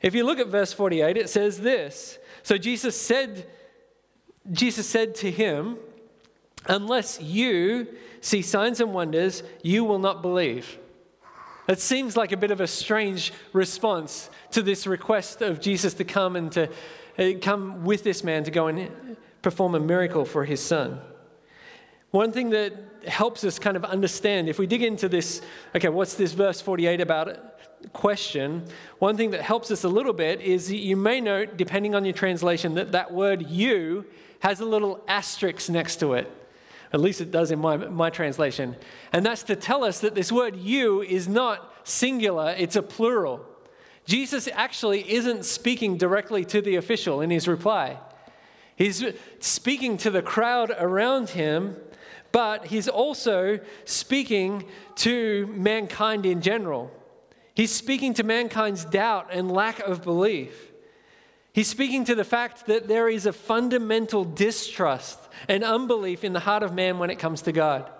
If 0.00 0.14
you 0.14 0.24
look 0.24 0.40
at 0.40 0.48
verse 0.48 0.72
48, 0.72 1.16
it 1.16 1.30
says 1.30 1.60
this 1.60 2.18
So 2.42 2.58
Jesus 2.58 3.00
said, 3.00 3.46
Jesus 4.50 4.88
said 4.88 5.14
to 5.16 5.30
him, 5.30 5.78
Unless 6.66 7.20
you 7.20 7.88
see 8.20 8.40
signs 8.40 8.80
and 8.80 8.94
wonders, 8.94 9.42
you 9.62 9.84
will 9.84 9.98
not 9.98 10.22
believe. 10.22 10.78
That 11.66 11.80
seems 11.80 12.16
like 12.16 12.32
a 12.32 12.36
bit 12.36 12.50
of 12.50 12.60
a 12.60 12.66
strange 12.66 13.32
response 13.52 14.30
to 14.52 14.62
this 14.62 14.86
request 14.86 15.42
of 15.42 15.60
Jesus 15.60 15.94
to 15.94 16.04
come 16.04 16.36
and 16.36 16.52
to 16.52 16.68
uh, 17.18 17.38
come 17.40 17.84
with 17.84 18.04
this 18.04 18.22
man 18.22 18.44
to 18.44 18.50
go 18.50 18.68
and 18.68 19.16
perform 19.42 19.74
a 19.74 19.80
miracle 19.80 20.24
for 20.24 20.44
his 20.44 20.60
son. 20.60 21.00
One 22.10 22.30
thing 22.30 22.50
that 22.50 22.74
helps 23.06 23.42
us 23.42 23.58
kind 23.58 23.76
of 23.76 23.84
understand, 23.84 24.48
if 24.48 24.58
we 24.58 24.66
dig 24.66 24.82
into 24.82 25.08
this, 25.08 25.40
okay, 25.74 25.88
what's 25.88 26.14
this 26.14 26.32
verse 26.32 26.60
48 26.60 27.00
about 27.00 27.28
it? 27.28 27.42
question, 27.92 28.64
one 28.98 29.16
thing 29.16 29.30
that 29.30 29.42
helps 29.42 29.70
us 29.70 29.84
a 29.84 29.88
little 29.88 30.12
bit 30.12 30.40
is 30.40 30.70
you 30.70 30.96
may 30.96 31.20
note, 31.20 31.56
depending 31.56 31.94
on 31.94 32.04
your 32.04 32.14
translation, 32.14 32.74
that 32.74 32.92
that 32.92 33.12
word 33.12 33.48
you 33.48 34.06
has 34.42 34.58
a 34.58 34.64
little 34.64 35.00
asterisk 35.06 35.70
next 35.70 35.96
to 35.96 36.14
it, 36.14 36.30
At 36.92 37.00
least 37.00 37.20
it 37.20 37.30
does 37.30 37.52
in 37.52 37.60
my, 37.60 37.76
my 37.76 38.10
translation. 38.10 38.74
And 39.12 39.24
that's 39.24 39.44
to 39.44 39.54
tell 39.54 39.84
us 39.84 40.00
that 40.00 40.16
this 40.16 40.32
word 40.32 40.56
you 40.56 41.00
is 41.00 41.28
not 41.28 41.72
singular, 41.84 42.52
it's 42.58 42.74
a 42.74 42.82
plural. 42.82 43.46
Jesus 44.04 44.48
actually 44.52 45.08
isn't 45.12 45.44
speaking 45.44 45.96
directly 45.96 46.44
to 46.46 46.60
the 46.60 46.74
official 46.74 47.20
in 47.20 47.30
his 47.30 47.46
reply. 47.46 47.98
He's 48.74 49.04
speaking 49.38 49.96
to 49.98 50.10
the 50.10 50.22
crowd 50.22 50.72
around 50.76 51.30
him, 51.30 51.76
but 52.32 52.66
he's 52.66 52.88
also 52.88 53.60
speaking 53.84 54.64
to 54.96 55.46
mankind 55.54 56.26
in 56.26 56.40
general. 56.40 56.90
He's 57.54 57.70
speaking 57.70 58.12
to 58.14 58.24
mankind's 58.24 58.84
doubt 58.84 59.28
and 59.30 59.52
lack 59.52 59.78
of 59.78 60.02
belief. 60.02 60.71
He's 61.52 61.68
speaking 61.68 62.04
to 62.06 62.14
the 62.14 62.24
fact 62.24 62.66
that 62.66 62.88
there 62.88 63.08
is 63.08 63.26
a 63.26 63.32
fundamental 63.32 64.24
distrust 64.24 65.18
and 65.48 65.62
unbelief 65.62 66.24
in 66.24 66.32
the 66.32 66.40
heart 66.40 66.62
of 66.62 66.72
man 66.72 66.98
when 66.98 67.10
it 67.10 67.18
comes 67.18 67.42
to 67.42 67.52
God. 67.52 67.90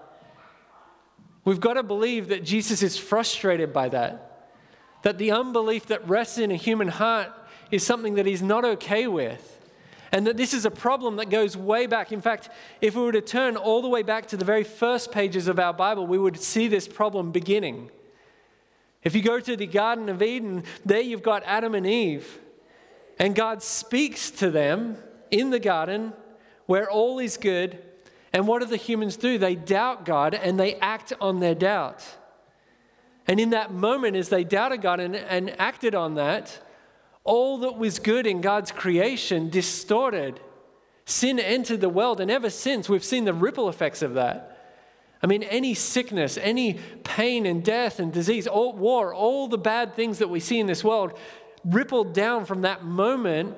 We've 1.45 1.61
got 1.61 1.75
to 1.75 1.83
believe 1.83 2.29
that 2.29 2.45
Jesus 2.45 2.83
is 2.83 2.97
frustrated 2.97 3.73
by 3.73 3.91
that, 3.91 4.53
that 5.03 5.19
the 5.19 5.33
unbelief 5.33 5.87
that 5.87 6.09
rests 6.09 6.39
in 6.39 6.51
a 6.51 6.57
human 6.57 6.89
heart 6.89 7.31
is 7.71 7.85
something 7.85 8.15
that 8.15 8.27
he's 8.27 8.43
not 8.43 8.65
okay 8.65 9.07
with, 9.07 9.61
and 10.13 10.27
that 10.27 10.37
this 10.37 10.55
is 10.55 10.65
a 10.65 10.71
problem 10.71 11.17
that 11.17 11.31
goes 11.31 11.57
way 11.57 11.87
back. 11.87 12.13
In 12.13 12.21
fact, 12.21 12.49
if 12.81 12.95
we 12.95 13.03
were 13.03 13.13
to 13.13 13.21
turn 13.21 13.57
all 13.57 13.83
the 13.83 13.89
way 13.89 14.03
back 14.03 14.27
to 14.29 14.37
the 14.37 14.45
very 14.45 14.65
first 14.65 15.11
pages 15.11 15.49
of 15.49 15.59
our 15.59 15.73
Bible, 15.73 16.07
we 16.07 16.19
would 16.19 16.41
see 16.41 16.69
this 16.69 16.87
problem 16.87 17.33
beginning. 17.33 17.91
If 19.03 19.15
you 19.17 19.23
go 19.23 19.41
to 19.41 19.57
the 19.57 19.67
Garden 19.67 20.09
of 20.09 20.23
Eden, 20.23 20.65
there 20.87 21.01
you've 21.01 21.23
got 21.23 21.43
Adam 21.45 21.75
and 21.75 21.87
Eve. 21.87 22.39
And 23.19 23.35
God 23.35 23.63
speaks 23.63 24.31
to 24.33 24.51
them 24.51 24.97
in 25.31 25.51
the 25.51 25.61
garden 25.61 26.13
where 26.67 26.91
all 26.91 27.19
is 27.19 27.37
good. 27.37 27.79
And 28.33 28.47
what 28.49 28.61
do 28.63 28.67
the 28.67 28.77
humans 28.77 29.17
do? 29.17 29.39
They 29.39 29.55
doubt 29.55 30.05
God 30.05 30.35
and 30.35 30.59
they 30.59 30.75
act 30.77 31.13
on 31.21 31.41
their 31.41 31.55
doubt. 31.55 32.05
And 33.27 33.39
in 33.39 33.51
that 33.51 33.73
moment, 33.73 34.17
as 34.17 34.29
they 34.29 34.45
doubted 34.45 34.83
God 34.83 35.01
and, 35.01 35.15
and 35.15 35.55
acted 35.61 35.95
on 35.95 36.15
that, 36.17 36.61
all 37.25 37.59
that 37.59 37.79
was 37.79 37.99
good 37.99 38.27
in 38.27 38.41
God's 38.41 38.73
creation 38.73 39.49
distorted. 39.49 40.41
Sin 41.05 41.39
entered 41.39 41.81
the 41.81 41.89
world, 41.89 42.21
and 42.21 42.31
ever 42.31 42.51
since, 42.51 42.89
we've 42.89 43.05
seen 43.05 43.25
the 43.25 43.35
ripple 43.35 43.69
effects 43.69 44.03
of 44.03 44.15
that. 44.15 44.49
I 45.23 45.29
mean, 45.29 45.45
any 45.45 45.75
sickness, 45.75 46.37
any 46.37 46.81
pain 47.05 47.47
and 47.47 47.63
death 47.63 48.01
and 48.01 48.13
disease, 48.13 48.49
all, 48.49 48.73
war, 48.73 49.15
all 49.15 49.47
the 49.47 49.59
bad 49.59 49.95
things 49.95 50.19
that 50.19 50.29
we 50.29 50.41
see 50.41 50.59
in 50.59 50.67
this 50.67 50.83
world 50.83 51.17
rippled 51.65 52.13
down 52.13 52.45
from 52.45 52.63
that 52.63 52.85
moment 52.85 53.57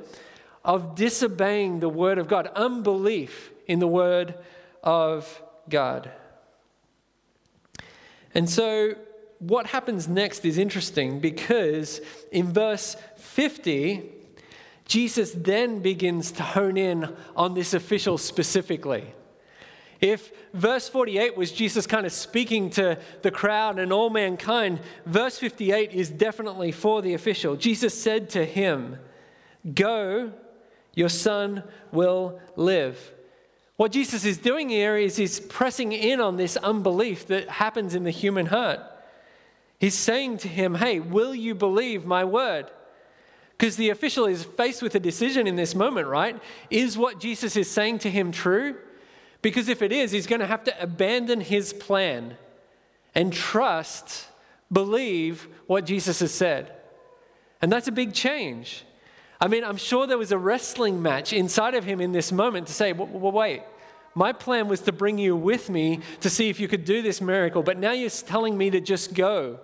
of 0.64 0.94
disobeying 0.94 1.80
the 1.80 1.88
word 1.88 2.18
of 2.18 2.28
God, 2.28 2.48
unbelief 2.54 3.50
in 3.66 3.78
the 3.78 3.86
word 3.86 4.34
of 4.82 5.42
God. 5.68 6.10
And 8.34 8.48
so, 8.48 8.94
what 9.38 9.66
happens 9.66 10.08
next 10.08 10.44
is 10.44 10.58
interesting 10.58 11.20
because 11.20 12.00
in 12.32 12.52
verse 12.52 12.96
50, 13.16 14.10
Jesus 14.86 15.32
then 15.32 15.80
begins 15.80 16.32
to 16.32 16.42
hone 16.42 16.76
in 16.76 17.14
on 17.36 17.54
this 17.54 17.74
official 17.74 18.16
specifically. 18.18 19.12
If 20.00 20.32
verse 20.52 20.88
48 20.88 21.36
was 21.36 21.52
Jesus 21.52 21.86
kind 21.86 22.06
of 22.06 22.12
speaking 22.12 22.70
to 22.70 22.98
the 23.22 23.30
crowd 23.30 23.78
and 23.78 23.92
all 23.92 24.10
mankind, 24.10 24.80
verse 25.06 25.38
58 25.38 25.92
is 25.92 26.10
definitely 26.10 26.72
for 26.72 27.02
the 27.02 27.14
official. 27.14 27.56
Jesus 27.56 28.00
said 28.00 28.30
to 28.30 28.44
him, 28.44 28.98
Go, 29.74 30.32
your 30.94 31.08
son 31.08 31.62
will 31.90 32.40
live. 32.56 33.12
What 33.76 33.92
Jesus 33.92 34.24
is 34.24 34.38
doing 34.38 34.68
here 34.68 34.96
is 34.96 35.16
he's 35.16 35.40
pressing 35.40 35.92
in 35.92 36.20
on 36.20 36.36
this 36.36 36.56
unbelief 36.56 37.26
that 37.26 37.48
happens 37.48 37.94
in 37.94 38.04
the 38.04 38.10
human 38.10 38.46
heart. 38.46 38.80
He's 39.80 39.96
saying 39.96 40.38
to 40.38 40.48
him, 40.48 40.76
Hey, 40.76 41.00
will 41.00 41.34
you 41.34 41.54
believe 41.54 42.06
my 42.06 42.24
word? 42.24 42.70
Because 43.56 43.76
the 43.76 43.90
official 43.90 44.26
is 44.26 44.44
faced 44.44 44.82
with 44.82 44.94
a 44.94 45.00
decision 45.00 45.46
in 45.46 45.56
this 45.56 45.74
moment, 45.74 46.06
right? 46.08 46.40
Is 46.70 46.98
what 46.98 47.20
Jesus 47.20 47.56
is 47.56 47.70
saying 47.70 48.00
to 48.00 48.10
him 48.10 48.32
true? 48.32 48.76
Because 49.44 49.68
if 49.68 49.82
it 49.82 49.92
is, 49.92 50.10
he's 50.10 50.26
going 50.26 50.40
to 50.40 50.46
have 50.46 50.64
to 50.64 50.82
abandon 50.82 51.42
his 51.42 51.74
plan 51.74 52.38
and 53.14 53.30
trust, 53.30 54.26
believe 54.72 55.46
what 55.66 55.84
Jesus 55.84 56.20
has 56.20 56.32
said. 56.32 56.72
And 57.60 57.70
that's 57.70 57.86
a 57.86 57.92
big 57.92 58.14
change. 58.14 58.86
I 59.38 59.48
mean, 59.48 59.62
I'm 59.62 59.76
sure 59.76 60.06
there 60.06 60.16
was 60.16 60.32
a 60.32 60.38
wrestling 60.38 61.02
match 61.02 61.34
inside 61.34 61.74
of 61.74 61.84
him 61.84 62.00
in 62.00 62.12
this 62.12 62.32
moment 62.32 62.68
to 62.68 62.72
say, 62.72 62.94
wait, 62.94 63.62
my 64.14 64.32
plan 64.32 64.66
was 64.66 64.80
to 64.80 64.92
bring 64.92 65.18
you 65.18 65.36
with 65.36 65.68
me 65.68 66.00
to 66.22 66.30
see 66.30 66.48
if 66.48 66.58
you 66.58 66.66
could 66.66 66.86
do 66.86 67.02
this 67.02 67.20
miracle, 67.20 67.62
but 67.62 67.78
now 67.78 67.92
you're 67.92 68.08
telling 68.08 68.56
me 68.56 68.70
to 68.70 68.80
just 68.80 69.12
go. 69.12 69.60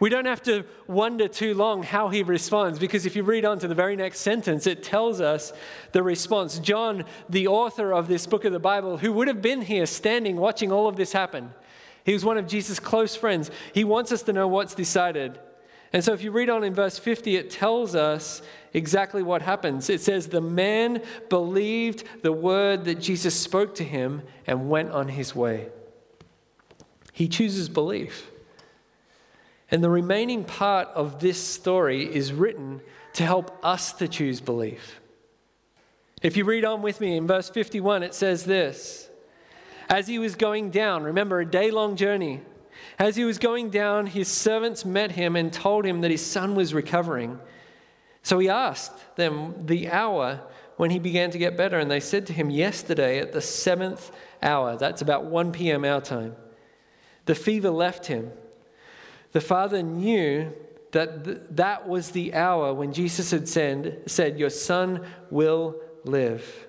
We 0.00 0.10
don't 0.10 0.26
have 0.26 0.42
to 0.44 0.64
wonder 0.86 1.26
too 1.26 1.54
long 1.54 1.82
how 1.82 2.08
he 2.08 2.22
responds 2.22 2.78
because 2.78 3.04
if 3.04 3.16
you 3.16 3.24
read 3.24 3.44
on 3.44 3.58
to 3.58 3.68
the 3.68 3.74
very 3.74 3.96
next 3.96 4.20
sentence, 4.20 4.66
it 4.66 4.82
tells 4.82 5.20
us 5.20 5.52
the 5.90 6.04
response. 6.04 6.60
John, 6.60 7.04
the 7.28 7.48
author 7.48 7.92
of 7.92 8.06
this 8.06 8.26
book 8.26 8.44
of 8.44 8.52
the 8.52 8.60
Bible, 8.60 8.98
who 8.98 9.12
would 9.14 9.26
have 9.26 9.42
been 9.42 9.62
here 9.62 9.86
standing 9.86 10.36
watching 10.36 10.70
all 10.70 10.86
of 10.86 10.96
this 10.96 11.12
happen, 11.12 11.52
he 12.04 12.12
was 12.12 12.24
one 12.24 12.38
of 12.38 12.46
Jesus' 12.46 12.78
close 12.78 13.16
friends. 13.16 13.50
He 13.74 13.84
wants 13.84 14.12
us 14.12 14.22
to 14.22 14.32
know 14.32 14.46
what's 14.46 14.74
decided. 14.74 15.38
And 15.92 16.04
so 16.04 16.12
if 16.12 16.22
you 16.22 16.30
read 16.30 16.48
on 16.48 16.64
in 16.64 16.74
verse 16.74 16.98
50, 16.98 17.36
it 17.36 17.50
tells 17.50 17.94
us 17.94 18.40
exactly 18.72 19.22
what 19.22 19.42
happens. 19.42 19.90
It 19.90 20.00
says, 20.00 20.28
The 20.28 20.40
man 20.40 21.02
believed 21.28 22.04
the 22.22 22.32
word 22.32 22.84
that 22.84 22.96
Jesus 22.96 23.34
spoke 23.34 23.74
to 23.76 23.84
him 23.84 24.22
and 24.46 24.70
went 24.70 24.90
on 24.90 25.08
his 25.08 25.34
way. 25.34 25.68
He 27.12 27.26
chooses 27.26 27.68
belief. 27.68 28.30
And 29.70 29.84
the 29.84 29.90
remaining 29.90 30.44
part 30.44 30.88
of 30.94 31.20
this 31.20 31.42
story 31.42 32.04
is 32.04 32.32
written 32.32 32.80
to 33.14 33.24
help 33.24 33.58
us 33.64 33.92
to 33.94 34.08
choose 34.08 34.40
belief. 34.40 35.00
If 36.22 36.36
you 36.36 36.44
read 36.44 36.64
on 36.64 36.82
with 36.82 37.00
me 37.00 37.16
in 37.16 37.26
verse 37.26 37.50
51, 37.50 38.02
it 38.02 38.14
says 38.14 38.44
this 38.44 39.08
As 39.88 40.08
he 40.08 40.18
was 40.18 40.34
going 40.34 40.70
down, 40.70 41.04
remember 41.04 41.40
a 41.40 41.46
day 41.46 41.70
long 41.70 41.96
journey, 41.96 42.40
as 42.98 43.16
he 43.16 43.24
was 43.24 43.38
going 43.38 43.70
down, 43.70 44.06
his 44.06 44.28
servants 44.28 44.84
met 44.84 45.12
him 45.12 45.36
and 45.36 45.52
told 45.52 45.84
him 45.84 46.00
that 46.00 46.10
his 46.10 46.24
son 46.24 46.54
was 46.54 46.74
recovering. 46.74 47.38
So 48.22 48.38
he 48.38 48.48
asked 48.48 49.16
them 49.16 49.66
the 49.66 49.88
hour 49.90 50.40
when 50.76 50.90
he 50.90 50.98
began 50.98 51.30
to 51.30 51.38
get 51.38 51.56
better, 51.56 51.78
and 51.78 51.90
they 51.90 52.00
said 52.00 52.26
to 52.26 52.32
him, 52.32 52.50
Yesterday 52.50 53.18
at 53.18 53.32
the 53.32 53.40
seventh 53.40 54.10
hour, 54.42 54.76
that's 54.76 55.02
about 55.02 55.24
1 55.24 55.52
p.m. 55.52 55.84
our 55.84 56.00
time, 56.00 56.36
the 57.26 57.34
fever 57.34 57.70
left 57.70 58.06
him 58.06 58.32
the 59.38 59.46
father 59.46 59.84
knew 59.84 60.52
that 60.90 61.24
th- 61.24 61.38
that 61.50 61.86
was 61.86 62.10
the 62.10 62.34
hour 62.34 62.74
when 62.74 62.92
Jesus 62.92 63.30
had 63.30 63.48
said, 63.48 64.02
said, 64.06 64.36
Your 64.36 64.50
son 64.50 65.06
will 65.30 65.80
live. 66.02 66.66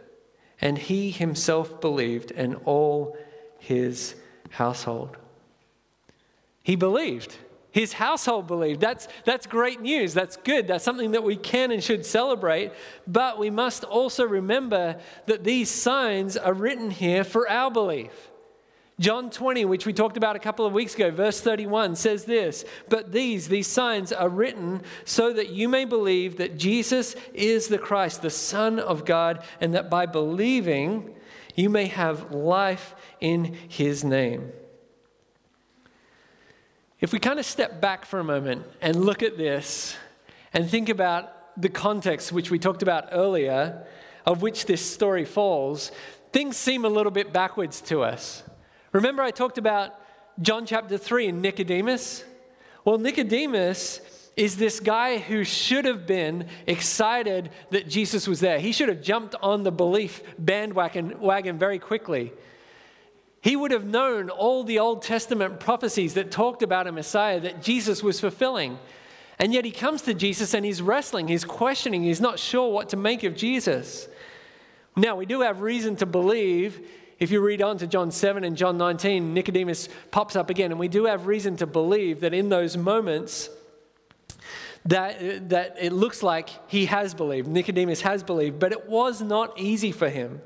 And 0.62 0.78
he 0.78 1.10
himself 1.10 1.82
believed, 1.82 2.32
and 2.32 2.58
all 2.66 3.18
his 3.58 4.14
household. 4.52 5.18
He 6.62 6.76
believed. 6.76 7.36
His 7.72 7.94
household 7.94 8.46
believed. 8.46 8.82
That's, 8.82 9.08
that's 9.26 9.48
great 9.48 9.82
news. 9.82 10.14
That's 10.14 10.38
good. 10.38 10.68
That's 10.68 10.84
something 10.84 11.14
that 11.14 11.24
we 11.24 11.38
can 11.38 11.72
and 11.72 11.84
should 11.84 12.06
celebrate. 12.06 12.72
But 13.08 13.40
we 13.40 13.50
must 13.50 13.84
also 13.84 14.28
remember 14.28 15.00
that 15.26 15.44
these 15.44 15.72
signs 15.72 16.38
are 16.38 16.54
written 16.54 16.92
here 16.92 17.24
for 17.24 17.50
our 17.50 17.72
belief. 17.72 18.29
John 19.00 19.30
20, 19.30 19.64
which 19.64 19.86
we 19.86 19.94
talked 19.94 20.18
about 20.18 20.36
a 20.36 20.40
couple 20.40 20.66
of 20.66 20.74
weeks 20.74 20.94
ago, 20.94 21.10
verse 21.10 21.40
31 21.40 21.96
says 21.96 22.26
this 22.26 22.66
But 22.90 23.14
these, 23.14 23.48
these 23.48 23.68
signs 23.68 24.12
are 24.12 24.28
written 24.28 24.82
so 25.06 25.32
that 25.32 25.50
you 25.50 25.70
may 25.70 25.86
believe 25.86 26.38
that 26.38 26.58
Jesus 26.58 27.16
is 27.34 27.70
the 27.70 27.78
Christ, 27.78 28.22
the 28.22 28.30
Son 28.30 28.78
of 28.78 29.06
God, 29.06 29.44
and 29.62 29.74
that 29.74 29.90
by 29.90 30.06
believing 30.06 31.16
you 31.56 31.70
may 31.70 31.88
have 31.88 32.32
life 32.32 32.94
in 33.22 33.56
his 33.70 34.04
name. 34.04 34.52
If 37.00 37.14
we 37.14 37.20
kind 37.20 37.40
of 37.40 37.46
step 37.46 37.80
back 37.80 38.06
for 38.06 38.20
a 38.20 38.24
moment 38.26 38.66
and 38.82 39.06
look 39.06 39.24
at 39.24 39.38
this 39.38 39.96
and 40.54 40.70
think 40.70 40.90
about 40.90 41.32
the 41.62 41.70
context 41.70 42.34
which 42.34 42.52
we 42.52 42.60
talked 42.60 42.84
about 42.84 43.10
earlier, 43.14 43.86
of 44.26 44.42
which 44.42 44.66
this 44.66 44.86
story 44.86 45.24
falls, 45.24 45.94
things 46.34 46.58
seem 46.58 46.84
a 46.84 46.90
little 46.90 47.12
bit 47.12 47.32
backwards 47.32 47.80
to 47.82 48.02
us. 48.02 48.44
Remember, 48.92 49.22
I 49.22 49.32
talked 49.32 49.58
about 49.58 49.96
John 50.42 50.66
chapter 50.66 50.98
3 50.98 51.28
and 51.28 51.42
Nicodemus? 51.42 52.24
Well, 52.86 52.98
Nicodemus 52.98 54.02
is 54.36 54.58
this 54.58 54.80
guy 54.80 55.18
who 55.18 55.44
should 55.44 55.86
have 55.86 56.08
been 56.08 56.48
excited 56.66 57.52
that 57.72 57.88
Jesus 57.88 58.28
was 58.28 58.40
there. 58.40 58.60
He 58.60 58.72
should 58.72 58.90
have 58.90 59.02
jumped 59.02 59.36
on 59.42 59.64
the 59.64 59.72
belief 59.72 60.24
bandwagon 60.40 61.20
wagon 61.20 61.60
very 61.60 61.78
quickly. 61.78 62.32
He 63.42 63.56
would 63.56 63.72
have 63.72 63.86
known 63.86 64.30
all 64.30 64.64
the 64.64 64.80
Old 64.80 65.02
Testament 65.02 65.60
prophecies 65.60 66.14
that 66.16 66.32
talked 66.32 66.64
about 66.64 66.88
a 66.88 66.92
Messiah 66.92 67.40
that 67.42 67.62
Jesus 67.62 68.02
was 68.02 68.20
fulfilling. 68.20 68.80
And 69.38 69.54
yet 69.54 69.66
he 69.66 69.72
comes 69.72 70.02
to 70.04 70.14
Jesus 70.14 70.54
and 70.54 70.66
he's 70.66 70.82
wrestling, 70.82 71.28
he's 71.28 71.46
questioning, 71.46 72.04
he's 72.04 72.20
not 72.20 72.40
sure 72.40 72.72
what 72.72 72.90
to 72.90 72.98
make 72.98 73.24
of 73.24 73.36
Jesus. 73.36 74.08
Now, 74.98 75.16
we 75.16 75.26
do 75.26 75.42
have 75.42 75.62
reason 75.62 75.96
to 75.98 76.06
believe 76.06 76.86
if 77.20 77.32
you 77.32 77.42
read 77.42 77.62
on 77.62 77.78
to 77.80 77.88
John 77.88 78.12
7 78.12 78.44
and 78.44 78.56
John 78.56 78.78
19, 78.78 79.34
Nicodemus 79.34 79.90
pops 80.10 80.36
up 80.36 80.50
again. 80.50 80.72
And 80.72 80.80
we 80.80 80.88
do 80.88 81.06
have 81.06 81.28
reason 81.28 81.58
to 81.58 81.68
believe 81.68 82.22
that 82.22 82.34
in 82.34 82.50
those 82.50 82.78
moments, 82.78 83.50
that, 84.86 85.50
that 85.50 85.76
it 85.80 85.92
looks 85.92 86.24
like 86.24 86.50
he 86.70 86.86
has 86.86 87.14
believed, 87.14 87.48
Nicodemus 87.48 88.02
has 88.02 88.24
believed, 88.24 88.60
but 88.60 88.72
it 88.72 88.88
was 88.88 89.22
not 89.22 89.60
easy 89.60 89.92
for 89.92 90.10
him. 90.10 90.42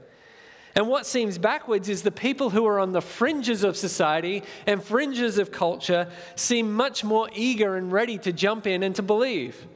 And 0.76 0.88
what 0.88 1.06
seems 1.06 1.38
backwards 1.38 1.88
is 1.88 2.02
the 2.02 2.10
people 2.10 2.50
who 2.50 2.66
are 2.66 2.80
on 2.80 2.94
the 2.94 3.02
fringes 3.02 3.64
of 3.64 3.78
society 3.78 4.42
and 4.66 4.84
fringes 4.84 5.38
of 5.38 5.52
culture 5.52 6.10
seem 6.36 6.74
much 6.74 7.04
more 7.04 7.30
eager 7.36 7.76
and 7.76 7.92
ready 7.92 8.18
to 8.18 8.34
jump 8.34 8.66
in 8.66 8.82
and 8.82 8.96
to 8.96 9.04
believe. 9.04 9.68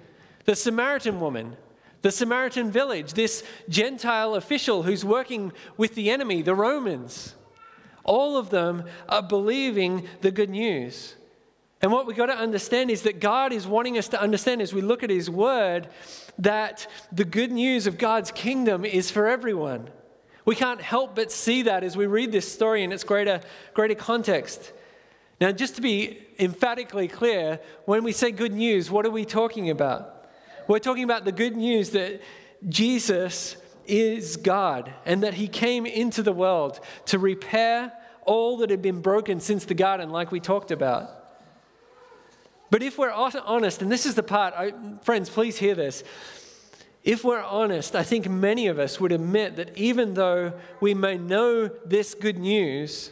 The 0.45 0.55
Samaritan 0.55 1.19
woman, 1.19 1.55
the 2.07 2.11
Samaritan 2.11 2.71
village, 2.71 3.15
this 3.15 3.43
Gentile 3.67 4.35
official 4.35 4.83
who's 4.83 5.03
working 5.03 5.51
with 5.75 5.93
the 5.93 6.09
enemy, 6.09 6.41
the 6.41 6.55
Romans, 6.55 7.35
all 8.05 8.37
of 8.37 8.49
them 8.49 8.85
are 9.09 9.21
believing 9.21 10.07
the 10.21 10.31
good 10.31 10.49
news. 10.49 11.15
And 11.81 11.91
what 11.91 12.07
we've 12.07 12.15
got 12.15 12.27
to 12.27 12.37
understand 12.37 12.91
is 12.91 13.01
that 13.01 13.19
God 13.19 13.51
is 13.51 13.67
wanting 13.67 13.97
us 13.97 14.07
to 14.07 14.21
understand 14.21 14.61
as 14.61 14.73
we 14.73 14.79
look 14.79 15.03
at 15.03 15.09
His 15.09 15.29
Word 15.29 15.89
that 16.39 16.87
the 17.11 17.25
good 17.25 17.51
news 17.51 17.87
of 17.87 17.97
God's 17.97 18.31
kingdom 18.31 18.85
is 18.85 19.11
for 19.11 19.27
everyone. 19.27 19.89
We 20.45 20.55
can't 20.55 20.79
help 20.79 21.13
but 21.13 21.29
see 21.29 21.63
that 21.63 21.83
as 21.83 21.97
we 21.97 22.05
read 22.05 22.31
this 22.31 22.49
story 22.49 22.85
in 22.85 22.93
its 22.93 23.03
greater, 23.03 23.41
greater 23.73 23.95
context. 23.95 24.71
Now, 25.41 25.51
just 25.51 25.75
to 25.75 25.81
be 25.81 26.25
emphatically 26.39 27.09
clear, 27.09 27.59
when 27.83 28.05
we 28.05 28.13
say 28.13 28.31
good 28.31 28.53
news, 28.53 28.89
what 28.89 29.05
are 29.05 29.11
we 29.11 29.25
talking 29.25 29.69
about? 29.69 30.16
We're 30.67 30.79
talking 30.79 31.03
about 31.03 31.23
the 31.23 31.31
good 31.31 31.55
news 31.55 31.91
that 31.91 32.21
Jesus 32.67 33.55
is 33.85 34.35
God 34.35 34.93
and 35.05 35.23
that 35.23 35.35
He 35.35 35.47
came 35.47 35.85
into 35.85 36.21
the 36.21 36.33
world 36.33 36.79
to 37.05 37.19
repair 37.19 37.93
all 38.25 38.57
that 38.57 38.69
had 38.69 38.81
been 38.81 39.01
broken 39.01 39.39
since 39.39 39.63
the 39.63 39.73
garden, 39.73 40.09
like 40.09 40.31
we 40.31 40.41
talked 40.41 40.71
about. 40.71 41.09
But 42.69 42.83
if 42.83 42.97
we're 42.97 43.11
honest, 43.11 43.81
and 43.81 43.89
this 43.89 44.05
is 44.05 44.15
the 44.15 44.23
part, 44.23 44.53
I, 44.53 44.73
friends, 45.03 45.29
please 45.29 45.57
hear 45.57 45.73
this. 45.73 46.03
If 47.05 47.23
we're 47.23 47.41
honest, 47.41 47.95
I 47.95 48.03
think 48.03 48.29
many 48.29 48.67
of 48.67 48.77
us 48.77 48.99
would 48.99 49.13
admit 49.13 49.55
that 49.55 49.77
even 49.77 50.15
though 50.15 50.51
we 50.81 50.93
may 50.93 51.17
know 51.17 51.69
this 51.85 52.13
good 52.13 52.37
news, 52.37 53.11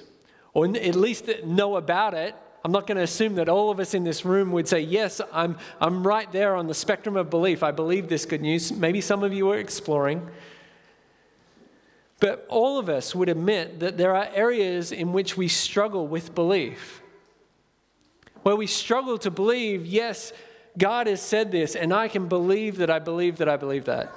or 0.53 0.65
at 0.65 0.95
least 0.95 1.29
know 1.45 1.77
about 1.77 2.13
it, 2.13 2.35
I'm 2.65 2.71
not 2.71 2.87
going 2.87 2.97
to 2.97 3.03
assume 3.03 3.35
that 3.35 3.47
all 3.47 3.69
of 3.69 3.79
us 3.79 3.93
in 3.93 4.03
this 4.03 4.25
room 4.25 4.51
would 4.53 4.67
say, 4.67 4.79
Yes, 4.79 5.21
I'm, 5.31 5.55
I'm 5.79 6.05
right 6.05 6.29
there 6.31 6.55
on 6.55 6.65
the 6.65 6.73
spectrum 6.73 7.15
of 7.15 7.29
belief. 7.29 7.61
I 7.61 7.69
believe 7.69 8.09
this 8.09 8.25
good 8.25 8.41
news. 8.41 8.71
Maybe 8.71 9.01
some 9.01 9.23
of 9.23 9.31
you 9.31 9.51
are 9.51 9.57
exploring. 9.59 10.27
But 12.19 12.43
all 12.49 12.79
of 12.79 12.89
us 12.89 13.13
would 13.13 13.29
admit 13.29 13.81
that 13.81 13.97
there 13.97 14.15
are 14.15 14.27
areas 14.33 14.91
in 14.91 15.13
which 15.13 15.37
we 15.37 15.47
struggle 15.47 16.07
with 16.07 16.33
belief 16.33 17.03
where 18.41 18.55
we 18.55 18.67
struggle 18.67 19.19
to 19.19 19.29
believe, 19.29 19.85
yes, 19.85 20.33
God 20.75 21.07
has 21.07 21.21
said 21.21 21.51
this, 21.51 21.75
and 21.75 21.93
I 21.93 22.07
can 22.07 22.27
believe 22.27 22.77
that 22.77 22.89
I 22.89 22.97
believe 22.97 23.37
that 23.37 23.49
I 23.49 23.57
believe 23.57 23.85
that. 23.85 24.11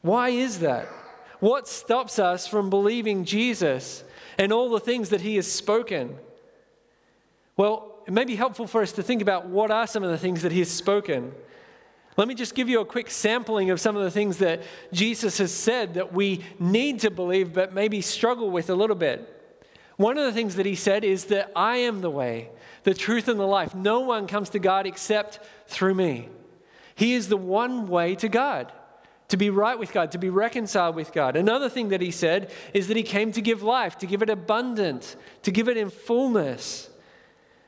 Why 0.00 0.28
is 0.28 0.60
that? 0.60 0.88
What 1.40 1.66
stops 1.66 2.18
us 2.20 2.46
from 2.46 2.70
believing 2.70 3.24
Jesus 3.24 4.04
and 4.38 4.52
all 4.52 4.70
the 4.70 4.80
things 4.80 5.08
that 5.10 5.22
he 5.22 5.36
has 5.36 5.50
spoken? 5.50 6.16
Well, 7.62 8.00
it 8.08 8.12
may 8.12 8.24
be 8.24 8.34
helpful 8.34 8.66
for 8.66 8.82
us 8.82 8.90
to 8.90 9.04
think 9.04 9.22
about 9.22 9.46
what 9.46 9.70
are 9.70 9.86
some 9.86 10.02
of 10.02 10.10
the 10.10 10.18
things 10.18 10.42
that 10.42 10.50
he 10.50 10.58
has 10.58 10.68
spoken. 10.68 11.32
Let 12.16 12.26
me 12.26 12.34
just 12.34 12.56
give 12.56 12.68
you 12.68 12.80
a 12.80 12.84
quick 12.84 13.08
sampling 13.08 13.70
of 13.70 13.80
some 13.80 13.94
of 13.94 14.02
the 14.02 14.10
things 14.10 14.38
that 14.38 14.64
Jesus 14.92 15.38
has 15.38 15.52
said 15.54 15.94
that 15.94 16.12
we 16.12 16.44
need 16.58 16.98
to 17.02 17.10
believe 17.12 17.52
but 17.52 17.72
maybe 17.72 18.00
struggle 18.00 18.50
with 18.50 18.68
a 18.68 18.74
little 18.74 18.96
bit. 18.96 19.60
One 19.94 20.18
of 20.18 20.24
the 20.24 20.32
things 20.32 20.56
that 20.56 20.66
he 20.66 20.74
said 20.74 21.04
is 21.04 21.26
that 21.26 21.52
I 21.54 21.76
am 21.76 22.00
the 22.00 22.10
way, 22.10 22.50
the 22.82 22.94
truth, 22.94 23.28
and 23.28 23.38
the 23.38 23.46
life. 23.46 23.76
No 23.76 24.00
one 24.00 24.26
comes 24.26 24.48
to 24.48 24.58
God 24.58 24.84
except 24.84 25.38
through 25.68 25.94
me. 25.94 26.30
He 26.96 27.14
is 27.14 27.28
the 27.28 27.36
one 27.36 27.86
way 27.86 28.16
to 28.16 28.28
God, 28.28 28.72
to 29.28 29.36
be 29.36 29.50
right 29.50 29.78
with 29.78 29.92
God, 29.92 30.10
to 30.10 30.18
be 30.18 30.30
reconciled 30.30 30.96
with 30.96 31.12
God. 31.12 31.36
Another 31.36 31.68
thing 31.68 31.90
that 31.90 32.00
he 32.00 32.10
said 32.10 32.50
is 32.74 32.88
that 32.88 32.96
he 32.96 33.04
came 33.04 33.30
to 33.30 33.40
give 33.40 33.62
life, 33.62 33.98
to 33.98 34.06
give 34.06 34.20
it 34.20 34.30
abundant, 34.30 35.14
to 35.42 35.52
give 35.52 35.68
it 35.68 35.76
in 35.76 35.90
fullness. 35.90 36.88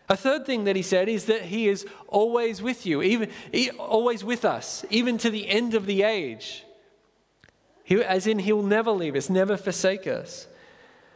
A 0.08 0.16
third 0.16 0.44
thing 0.44 0.64
that 0.64 0.76
he 0.76 0.82
said 0.82 1.08
is 1.08 1.24
that 1.26 1.42
he 1.42 1.68
is 1.68 1.86
always 2.08 2.60
with 2.60 2.84
you, 2.84 3.02
even 3.02 3.30
always 3.78 4.22
with 4.22 4.44
us, 4.44 4.84
even 4.90 5.16
to 5.18 5.30
the 5.30 5.48
end 5.48 5.74
of 5.74 5.86
the 5.86 6.02
age. 6.02 6.64
He, 7.84 8.02
as 8.02 8.26
in, 8.26 8.38
he'll 8.38 8.62
never 8.62 8.90
leave 8.90 9.16
us, 9.16 9.30
never 9.30 9.56
forsake 9.56 10.06
us. 10.06 10.46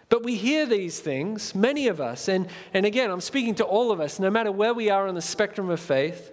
But 0.09 0.22
we 0.22 0.37
hear 0.37 0.64
these 0.64 1.01
things, 1.01 1.55
many 1.55 1.87
of 1.88 2.01
us, 2.01 2.29
and, 2.29 2.48
and 2.72 2.87
again, 2.87 3.11
I'm 3.11 3.20
speaking 3.20 3.55
to 3.57 3.64
all 3.64 3.92
of 3.92 4.01
us, 4.01 4.18
no 4.18 4.31
matter 4.31 4.51
where 4.51 4.72
we 4.72 4.88
are 4.88 5.07
on 5.07 5.14
the 5.14 5.22
spectrum 5.22 5.68
of 5.68 5.81
faith, 5.81 6.33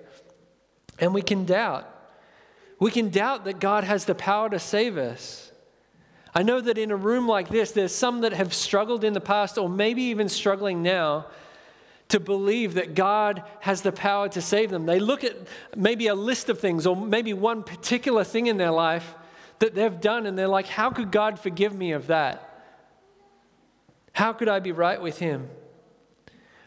and 0.97 1.13
we 1.13 1.21
can 1.21 1.45
doubt. 1.45 1.89
We 2.79 2.91
can 2.91 3.09
doubt 3.09 3.43
that 3.45 3.59
God 3.59 3.83
has 3.83 4.05
the 4.05 4.15
power 4.15 4.49
to 4.49 4.59
save 4.59 4.97
us. 4.97 5.51
I 6.33 6.43
know 6.43 6.61
that 6.61 6.77
in 6.77 6.91
a 6.91 6.95
room 6.95 7.27
like 7.27 7.49
this, 7.49 7.71
there's 7.71 7.95
some 7.95 8.21
that 8.21 8.33
have 8.33 8.53
struggled 8.53 9.03
in 9.03 9.13
the 9.13 9.21
past, 9.21 9.57
or 9.57 9.67
maybe 9.67 10.03
even 10.03 10.29
struggling 10.29 10.81
now, 10.81 11.27
to 12.09 12.19
believe 12.19 12.75
that 12.75 12.93
God 12.93 13.43
has 13.61 13.81
the 13.81 13.91
power 13.91 14.29
to 14.29 14.41
save 14.41 14.69
them. 14.69 14.85
They 14.85 14.99
look 14.99 15.23
at 15.23 15.35
maybe 15.75 16.07
a 16.07 16.15
list 16.15 16.49
of 16.49 16.59
things, 16.59 16.85
or 16.85 16.95
maybe 16.95 17.33
one 17.33 17.63
particular 17.63 18.23
thing 18.23 18.47
in 18.47 18.57
their 18.57 18.71
life 18.71 19.15
that 19.59 19.73
they've 19.73 19.99
done, 19.99 20.25
and 20.25 20.37
they're 20.37 20.47
like, 20.47 20.67
How 20.67 20.89
could 20.91 21.11
God 21.11 21.39
forgive 21.39 21.73
me 21.73 21.93
of 21.93 22.07
that? 22.07 22.63
How 24.13 24.33
could 24.33 24.47
I 24.47 24.59
be 24.59 24.71
right 24.71 25.01
with 25.01 25.17
him? 25.19 25.49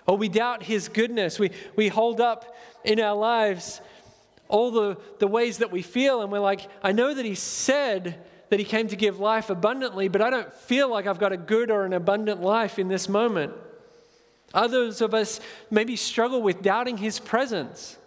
Or 0.07 0.17
we 0.17 0.29
doubt 0.29 0.63
his 0.63 0.89
goodness. 0.89 1.39
We, 1.39 1.51
we 1.77 1.89
hold 1.89 2.21
up 2.21 2.57
in 2.85 2.99
our 3.01 3.15
lives 3.15 3.81
all 4.49 4.71
the, 4.71 4.97
the 5.19 5.27
ways 5.27 5.59
that 5.59 5.71
we 5.71 5.83
feel, 5.83 6.23
and 6.23 6.33
we're 6.33 6.39
like, 6.41 6.63
I 6.83 6.93
know 6.93 7.15
that 7.15 7.25
he 7.25 7.35
said 7.35 8.19
that 8.49 8.59
he 8.59 8.65
came 8.65 8.89
to 8.89 8.97
give 8.97 9.21
life 9.21 9.51
abundantly, 9.51 10.09
but 10.09 10.23
I 10.23 10.31
don't 10.31 10.53
feel 10.53 10.89
like 10.89 11.07
I've 11.07 11.19
got 11.19 11.33
a 11.33 11.37
good 11.37 11.71
or 11.71 11.85
an 11.85 11.93
abundant 11.93 12.41
life 12.41 12.79
in 12.79 12.89
this 12.89 13.09
moment. 13.09 13.53
Others 14.55 15.01
of 15.01 15.15
us 15.15 15.41
maybe 15.71 15.97
struggle 15.97 16.41
with 16.43 16.63
doubting 16.63 16.97
his 16.97 17.19
presence. 17.19 17.99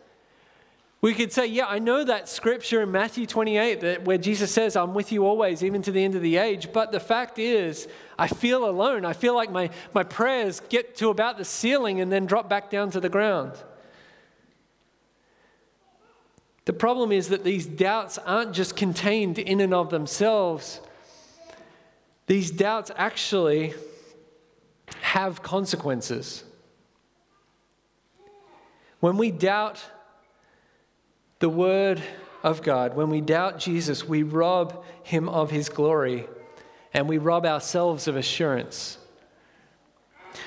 We 1.01 1.15
could 1.15 1.33
say, 1.33 1.47
yeah, 1.47 1.65
I 1.65 1.79
know 1.79 2.03
that 2.03 2.29
scripture 2.29 2.83
in 2.83 2.91
Matthew 2.91 3.25
28 3.25 3.81
that 3.81 4.05
where 4.05 4.19
Jesus 4.19 4.51
says, 4.51 4.75
I'm 4.75 4.93
with 4.93 5.11
you 5.11 5.25
always, 5.25 5.63
even 5.63 5.81
to 5.81 5.91
the 5.91 6.03
end 6.03 6.13
of 6.13 6.21
the 6.21 6.37
age. 6.37 6.71
But 6.71 6.91
the 6.91 6.99
fact 6.99 7.39
is, 7.39 7.87
I 8.19 8.27
feel 8.27 8.69
alone. 8.69 9.03
I 9.03 9.13
feel 9.13 9.33
like 9.33 9.51
my, 9.51 9.71
my 9.95 10.03
prayers 10.03 10.61
get 10.69 10.95
to 10.97 11.09
about 11.09 11.39
the 11.39 11.45
ceiling 11.45 12.01
and 12.01 12.11
then 12.11 12.27
drop 12.27 12.47
back 12.47 12.69
down 12.69 12.91
to 12.91 12.99
the 12.99 13.09
ground. 13.09 13.53
The 16.65 16.73
problem 16.73 17.11
is 17.11 17.29
that 17.29 17.43
these 17.43 17.65
doubts 17.65 18.19
aren't 18.19 18.53
just 18.53 18.75
contained 18.75 19.39
in 19.39 19.59
and 19.59 19.73
of 19.73 19.89
themselves, 19.89 20.79
these 22.27 22.51
doubts 22.51 22.91
actually 22.95 23.73
have 25.11 25.43
consequences. 25.43 26.45
When 29.01 29.17
we 29.17 29.29
doubt 29.29 29.83
the 31.39 31.49
Word 31.49 32.01
of 32.43 32.63
God, 32.63 32.95
when 32.95 33.09
we 33.09 33.19
doubt 33.19 33.59
Jesus, 33.59 34.07
we 34.07 34.23
rob 34.23 34.85
him 35.03 35.27
of 35.27 35.51
his 35.51 35.67
glory 35.67 36.29
and 36.93 37.09
we 37.09 37.17
rob 37.17 37.45
ourselves 37.45 38.07
of 38.07 38.15
assurance. 38.15 38.97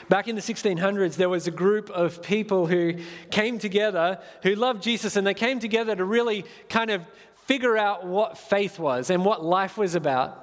Back 0.08 0.28
in 0.28 0.34
the 0.34 0.40
1600s, 0.40 1.16
there 1.16 1.28
was 1.28 1.46
a 1.46 1.50
group 1.50 1.90
of 1.90 2.22
people 2.22 2.66
who 2.66 2.94
came 3.30 3.58
together 3.58 4.18
who 4.44 4.54
loved 4.54 4.82
Jesus, 4.82 5.16
and 5.16 5.26
they 5.26 5.34
came 5.34 5.60
together 5.60 5.94
to 5.94 6.06
really 6.06 6.46
kind 6.70 6.90
of 6.90 7.06
figure 7.44 7.76
out 7.76 8.06
what 8.06 8.38
faith 8.38 8.78
was 8.78 9.10
and 9.10 9.26
what 9.26 9.44
life 9.44 9.76
was 9.76 9.94
about. 9.94 10.40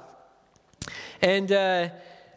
And 1.23 1.51
uh, 1.51 1.89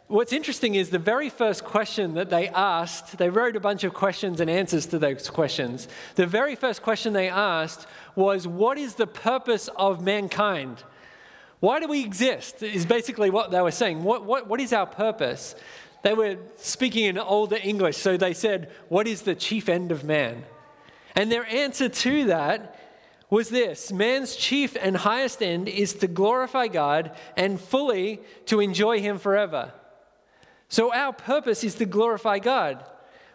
what's 0.07 0.33
interesting 0.33 0.75
is 0.75 0.89
the 0.89 0.99
very 0.99 1.29
first 1.29 1.63
question 1.63 2.13
that 2.13 2.29
they 2.29 2.47
asked, 2.49 3.17
they 3.17 3.29
wrote 3.29 3.55
a 3.55 3.59
bunch 3.59 3.83
of 3.83 3.93
questions 3.93 4.39
and 4.39 4.49
answers 4.49 4.85
to 4.87 4.99
those 4.99 5.29
questions. 5.29 5.87
The 6.15 6.27
very 6.27 6.55
first 6.55 6.81
question 6.81 7.13
they 7.13 7.29
asked 7.29 7.87
was, 8.15 8.47
What 8.47 8.77
is 8.77 8.95
the 8.95 9.07
purpose 9.07 9.69
of 9.75 10.03
mankind? 10.03 10.83
Why 11.59 11.79
do 11.79 11.87
we 11.87 12.03
exist? 12.03 12.61
Is 12.61 12.85
basically 12.85 13.29
what 13.29 13.51
they 13.51 13.61
were 13.61 13.71
saying. 13.71 14.03
What, 14.03 14.25
what, 14.25 14.47
what 14.47 14.59
is 14.59 14.73
our 14.73 14.85
purpose? 14.85 15.55
They 16.03 16.13
were 16.13 16.37
speaking 16.57 17.05
in 17.05 17.17
older 17.17 17.57
English, 17.61 17.97
so 17.97 18.17
they 18.17 18.33
said, 18.33 18.71
What 18.89 19.07
is 19.07 19.23
the 19.23 19.35
chief 19.35 19.69
end 19.69 19.91
of 19.91 20.03
man? 20.03 20.45
And 21.15 21.31
their 21.31 21.45
answer 21.45 21.89
to 21.89 22.25
that 22.25 22.79
was 23.29 23.49
this 23.49 23.91
man's 23.91 24.35
chief 24.35 24.77
and 24.79 24.97
highest 24.97 25.41
end 25.41 25.67
is 25.67 25.93
to 25.95 26.07
glorify 26.07 26.67
God 26.67 27.15
and 27.35 27.59
fully 27.59 28.21
to 28.45 28.59
enjoy 28.59 28.99
Him 28.99 29.17
forever. 29.17 29.73
So 30.69 30.93
our 30.93 31.13
purpose 31.13 31.63
is 31.63 31.75
to 31.75 31.85
glorify 31.85 32.39
God. 32.39 32.83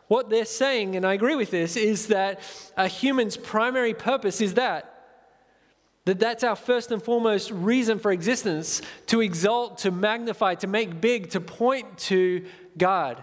What 0.08 0.30
they're 0.30 0.44
saying, 0.44 0.96
and 0.96 1.06
I 1.06 1.14
agree 1.14 1.36
with 1.36 1.50
this, 1.50 1.76
is 1.76 2.08
that 2.08 2.40
a 2.76 2.88
human's 2.88 3.36
primary 3.36 3.94
purpose 3.94 4.40
is 4.40 4.54
that 4.54 4.86
That 6.06 6.18
that's 6.18 6.42
our 6.42 6.56
first 6.56 6.90
and 6.90 7.02
foremost 7.02 7.50
reason 7.50 7.98
for 7.98 8.10
existence 8.10 8.82
to 9.06 9.20
exalt, 9.20 9.78
to 9.78 9.90
magnify, 9.90 10.54
to 10.56 10.66
make 10.66 11.00
big, 11.00 11.30
to 11.30 11.40
point 11.40 11.98
to 12.08 12.44
God. 12.76 13.22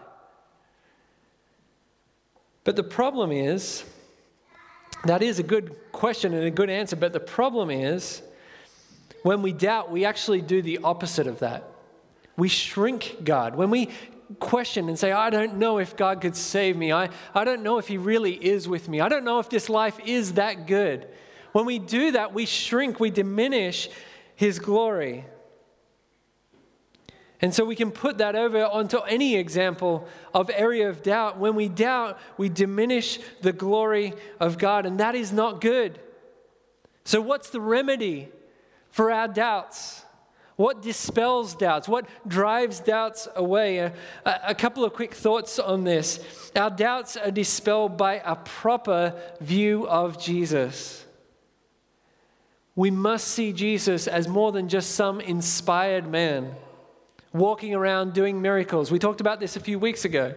But 2.64 2.76
the 2.76 2.84
problem 2.84 3.32
is, 3.32 3.84
that 5.06 5.22
is 5.22 5.40
a 5.40 5.44
good 5.44 5.76
question 5.92 6.34
and 6.34 6.44
a 6.44 6.52
good 6.52 6.70
answer, 6.70 6.96
but 6.96 7.14
the 7.14 7.20
problem 7.20 7.70
is, 7.70 8.22
when 9.24 9.42
we 9.42 9.54
doubt, 9.54 9.92
we 9.92 10.06
actually 10.06 10.42
do 10.42 10.62
the 10.62 10.80
opposite 10.84 11.28
of 11.28 11.40
that. 11.40 11.64
We 12.38 12.48
shrink 12.48 13.18
God. 13.24 13.56
When 13.56 13.70
we 13.70 13.90
question 14.40 14.90
and 14.90 14.98
say, 14.98 15.12
I 15.12 15.30
don't 15.30 15.56
know 15.56 15.80
if 15.80 15.96
God 15.96 16.22
could 16.22 16.36
save 16.36 16.78
me, 16.78 16.92
I, 16.92 17.10
I 17.34 17.44
don't 17.44 17.64
know 17.64 17.78
if 17.80 17.88
He 17.88 17.98
really 17.98 18.34
is 18.34 18.68
with 18.68 18.88
me, 18.88 19.02
I 19.02 19.10
don't 19.10 19.24
know 19.24 19.40
if 19.40 19.50
this 19.50 19.70
life 19.70 20.00
is 20.06 20.34
that 20.34 20.68
good. 20.68 21.08
When 21.52 21.66
we 21.66 21.80
do 21.80 22.12
that, 22.12 22.34
we 22.34 22.46
shrink, 22.46 23.00
we 23.00 23.10
diminish 23.10 23.90
His 24.36 24.60
glory. 24.60 25.26
And 27.42 27.54
so 27.54 27.66
we 27.66 27.76
can 27.76 27.92
put 27.92 28.18
that 28.18 28.36
over 28.36 28.66
onto 28.66 28.98
any 29.00 29.36
example 29.36 30.08
of 30.34 30.50
area 30.54 30.90
of 30.90 31.04
doubt. 31.04 31.38
When 31.38 31.56
we 31.56 31.70
doubt, 31.70 32.20
we 32.36 32.50
diminish 32.50 33.20
the 33.42 33.54
glory 33.54 34.14
of 34.40 34.58
God, 34.58 34.86
and 34.86 35.00
that 35.00 35.14
is 35.14 35.32
not 35.32 35.62
good. 35.62 36.00
So, 37.06 37.22
what's 37.22 37.52
the 37.52 37.62
remedy 37.62 38.30
for 38.90 39.12
our 39.12 39.28
doubts? 39.28 40.04
What 40.58 40.82
dispels 40.82 41.56
doubts? 41.56 41.88
What 41.88 42.10
drives 42.28 42.80
doubts 42.80 43.28
away? 43.36 43.78
A, 43.78 43.94
a, 44.26 44.56
couple 44.56 44.84
of 44.84 44.94
quick 44.94 45.14
thoughts 45.14 45.60
on 45.60 45.84
this. 45.84 46.20
Our 46.56 46.72
doubts 46.72 47.16
are 47.16 47.30
dispelled 47.30 47.96
by 47.96 48.16
a 48.26 48.36
proper 48.36 49.14
view 49.40 49.88
of 49.88 50.20
Jesus. 50.20 51.06
We 52.76 52.90
must 52.90 53.28
see 53.28 53.54
Jesus 53.54 54.08
as 54.08 54.28
more 54.28 54.52
than 54.52 54.68
just 54.68 54.96
some 54.96 55.22
inspired 55.22 56.08
man 56.08 56.56
walking 57.34 57.76
around 57.76 58.14
doing 58.14 58.42
miracles. 58.42 58.90
We 58.90 58.98
talked 58.98 59.22
about 59.22 59.40
this 59.40 59.58
a 59.58 59.60
few 59.60 59.78
weeks 59.78 60.06
ago. 60.06 60.34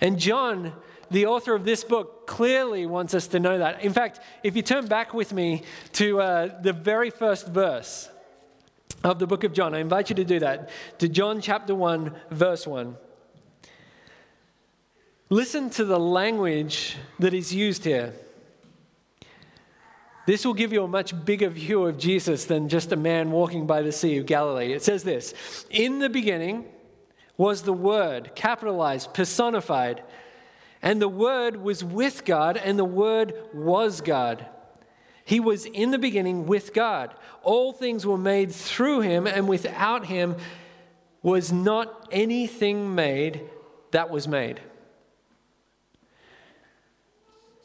And 0.00 0.20
John, 0.20 0.72
the 1.10 1.26
author 1.26 1.54
of 1.56 1.64
this 1.64 1.82
book, 1.82 2.28
clearly 2.28 2.86
wants 2.86 3.12
us 3.12 3.26
to 3.28 3.40
know 3.40 3.58
that. 3.58 3.82
In 3.82 3.92
fact, 3.92 4.20
if 4.44 4.54
you 4.54 4.62
turn 4.62 4.86
back 4.86 5.12
with 5.12 5.32
me 5.32 5.62
to 5.94 6.20
uh, 6.20 6.62
the 6.62 6.72
very 6.72 7.10
first 7.10 7.48
verse 7.48 8.08
of 9.04 9.18
the 9.18 9.26
book 9.26 9.44
of 9.44 9.52
John, 9.52 9.74
I 9.74 9.78
invite 9.78 10.08
you 10.08 10.16
to 10.16 10.24
do 10.24 10.38
that, 10.40 10.70
to 10.98 11.08
John 11.08 11.40
chapter 11.40 11.74
1, 11.74 12.14
verse 12.30 12.66
1. 12.66 12.96
Listen 15.28 15.70
to 15.70 15.84
the 15.84 15.98
language 15.98 16.96
that 17.18 17.34
is 17.34 17.54
used 17.54 17.84
here. 17.84 18.14
This 20.26 20.46
will 20.46 20.54
give 20.54 20.72
you 20.72 20.82
a 20.82 20.88
much 20.88 21.24
bigger 21.24 21.50
view 21.50 21.84
of 21.84 21.98
Jesus 21.98 22.46
than 22.46 22.70
just 22.70 22.92
a 22.92 22.96
man 22.96 23.30
walking 23.30 23.66
by 23.66 23.82
the 23.82 23.92
Sea 23.92 24.16
of 24.16 24.26
Galilee. 24.26 24.72
It 24.72 24.82
says 24.82 25.04
this 25.04 25.34
In 25.70 25.98
the 25.98 26.08
beginning 26.08 26.64
was 27.36 27.62
the 27.62 27.74
Word, 27.74 28.32
capitalized, 28.34 29.12
personified, 29.12 30.02
and 30.80 31.00
the 31.00 31.08
Word 31.08 31.56
was 31.56 31.84
with 31.84 32.24
God, 32.24 32.56
and 32.56 32.78
the 32.78 32.84
Word 32.84 33.34
was 33.52 34.00
God. 34.00 34.46
He 35.24 35.40
was 35.40 35.64
in 35.66 35.90
the 35.90 35.98
beginning 35.98 36.46
with 36.46 36.74
God. 36.74 37.14
All 37.42 37.72
things 37.72 38.06
were 38.06 38.18
made 38.18 38.52
through 38.52 39.00
him, 39.00 39.26
and 39.26 39.48
without 39.48 40.06
him 40.06 40.36
was 41.22 41.52
not 41.52 42.08
anything 42.12 42.94
made 42.94 43.48
that 43.90 44.10
was 44.10 44.28
made. 44.28 44.60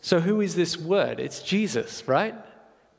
So, 0.01 0.21
who 0.21 0.39
is 0.39 0.55
this 0.55 0.77
word? 0.77 1.19
It's 1.19 1.41
Jesus, 1.41 2.07
right? 2.07 2.33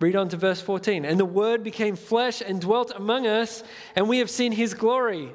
Read 0.01 0.17
on 0.17 0.29
to 0.31 0.37
verse 0.37 0.61
14. 0.61 1.05
And 1.05 1.21
the 1.21 1.25
Word 1.25 1.63
became 1.63 1.97
flesh 1.97 2.41
and 2.41 2.61
dwelt 2.61 2.93
among 2.95 3.27
us, 3.27 3.63
and 3.95 4.09
we 4.09 4.19
have 4.19 4.31
seen 4.31 4.53
his 4.53 4.75
glory. 4.75 5.33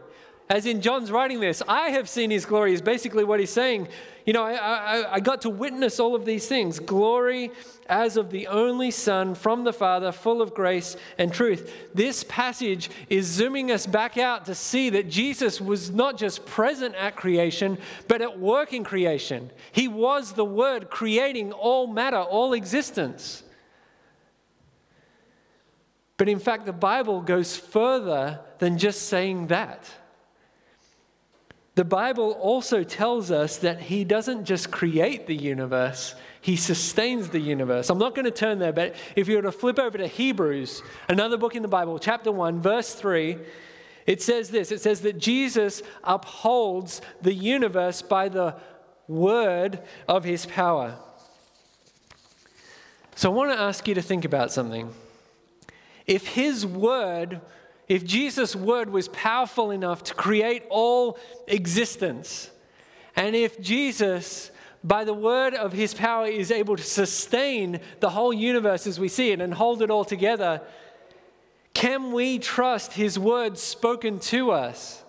As 0.48 0.68
in 0.68 0.82
John's 0.82 1.12
writing 1.12 1.40
this, 1.40 1.64
I 1.68 1.90
have 1.90 2.08
seen 2.08 2.30
his 2.30 2.46
glory, 2.46 2.74
is 2.74 2.82
basically 2.82 3.24
what 3.24 3.40
he's 3.40 3.50
saying. 3.50 3.88
You 4.28 4.34
know, 4.34 4.44
I, 4.44 4.54
I, 4.54 5.14
I 5.14 5.20
got 5.20 5.42
to 5.42 5.50
witness 5.50 6.00
all 6.00 6.14
of 6.14 6.24
these 6.24 6.48
things 6.48 6.80
glory 6.80 7.52
as 7.88 8.16
of 8.16 8.30
the 8.30 8.48
only 8.48 8.92
Son 8.92 9.34
from 9.34 9.64
the 9.64 9.74
Father, 9.74 10.12
full 10.12 10.44
of 10.44 10.54
grace 10.54 10.98
and 11.18 11.34
truth. 11.34 11.90
This 11.96 12.24
passage 12.24 12.92
is 13.10 13.26
zooming 13.26 13.72
us 13.72 13.88
back 13.88 14.18
out 14.20 14.46
to 14.46 14.56
see 14.56 14.92
that 14.92 15.10
Jesus 15.10 15.60
was 15.60 15.90
not 15.90 16.16
just 16.18 16.46
present 16.46 16.94
at 16.96 17.16
creation, 17.16 17.80
but 18.08 18.22
at 18.22 18.40
work 18.40 18.72
in 18.72 18.84
creation. 18.84 19.50
He 19.72 19.88
was 19.88 20.34
the 20.34 20.46
Word 20.46 20.92
creating 20.92 21.54
all 21.54 21.88
matter, 21.88 22.20
all 22.20 22.54
existence. 22.54 23.42
But 26.18 26.30
in 26.30 26.40
fact, 26.40 26.68
the 26.68 26.74
Bible 26.74 27.22
goes 27.22 27.58
further 27.58 28.42
than 28.60 28.78
just 28.78 29.08
saying 29.08 29.48
that. 29.48 29.90
The 31.76 31.86
Bible 31.86 32.32
also 32.32 32.84
tells 32.84 33.32
us 33.32 33.58
that 33.58 33.82
He 33.82 34.04
doesn't 34.04 34.46
just 34.46 34.72
create 34.72 35.28
the 35.28 35.36
universe, 35.36 36.16
He 36.42 36.56
sustains 36.56 37.30
the 37.30 37.40
universe. 37.40 37.90
I'm 37.90 37.98
not 37.98 38.16
going 38.16 38.26
to 38.26 38.32
turn 38.32 38.60
there, 38.60 38.74
but 38.74 38.96
if 39.16 39.28
you 39.28 39.36
were 39.36 39.42
to 39.44 39.52
flip 39.52 39.78
over 39.78 39.98
to 39.98 40.08
Hebrews, 40.08 40.82
another 41.10 41.38
book 41.38 41.56
in 41.56 41.62
the 41.62 41.68
Bible, 41.68 42.00
chapter 42.00 42.32
1, 42.32 42.62
verse 42.62 42.94
3, 42.96 43.38
it 44.06 44.22
says 44.22 44.50
this 44.50 44.72
it 44.72 44.82
says 44.82 45.02
that 45.02 45.18
Jesus 45.18 45.82
upholds 46.04 47.02
the 47.22 47.34
universe 47.34 48.02
by 48.02 48.30
the 48.30 48.56
word 49.08 49.80
of 50.08 50.24
His 50.24 50.46
power. 50.46 50.98
So 53.18 53.32
I 53.32 53.34
want 53.34 53.52
to 53.52 53.60
ask 53.60 53.88
you 53.88 53.96
to 53.96 54.02
think 54.02 54.26
about 54.26 54.52
something. 54.52 54.94
If 56.06 56.28
his 56.28 56.66
word, 56.66 57.42
if 57.88 58.04
Jesus' 58.04 58.56
word 58.56 58.90
was 58.90 59.08
powerful 59.10 59.72
enough 59.72 60.04
to 60.06 60.14
create 60.14 60.64
all 60.70 61.18
existence, 61.48 62.50
and 63.16 63.36
if 63.36 63.62
Jesus, 63.62 64.52
by 64.84 65.04
the 65.04 65.14
word 65.14 65.54
of 65.54 65.72
his 65.72 65.94
power, 65.94 66.26
is 66.26 66.52
able 66.52 66.76
to 66.76 66.84
sustain 66.84 67.80
the 68.00 68.10
whole 68.10 68.34
universe 68.34 68.88
as 68.88 69.00
we 69.00 69.08
see 69.08 69.32
it 69.32 69.40
and 69.40 69.54
hold 69.54 69.82
it 69.82 69.92
all 69.92 70.06
together, 70.06 70.62
can 71.74 72.12
we 72.12 72.40
trust 72.40 72.94
his 72.94 73.20
word 73.20 73.58
spoken 73.58 74.20
to 74.20 74.52
us? 74.52 75.04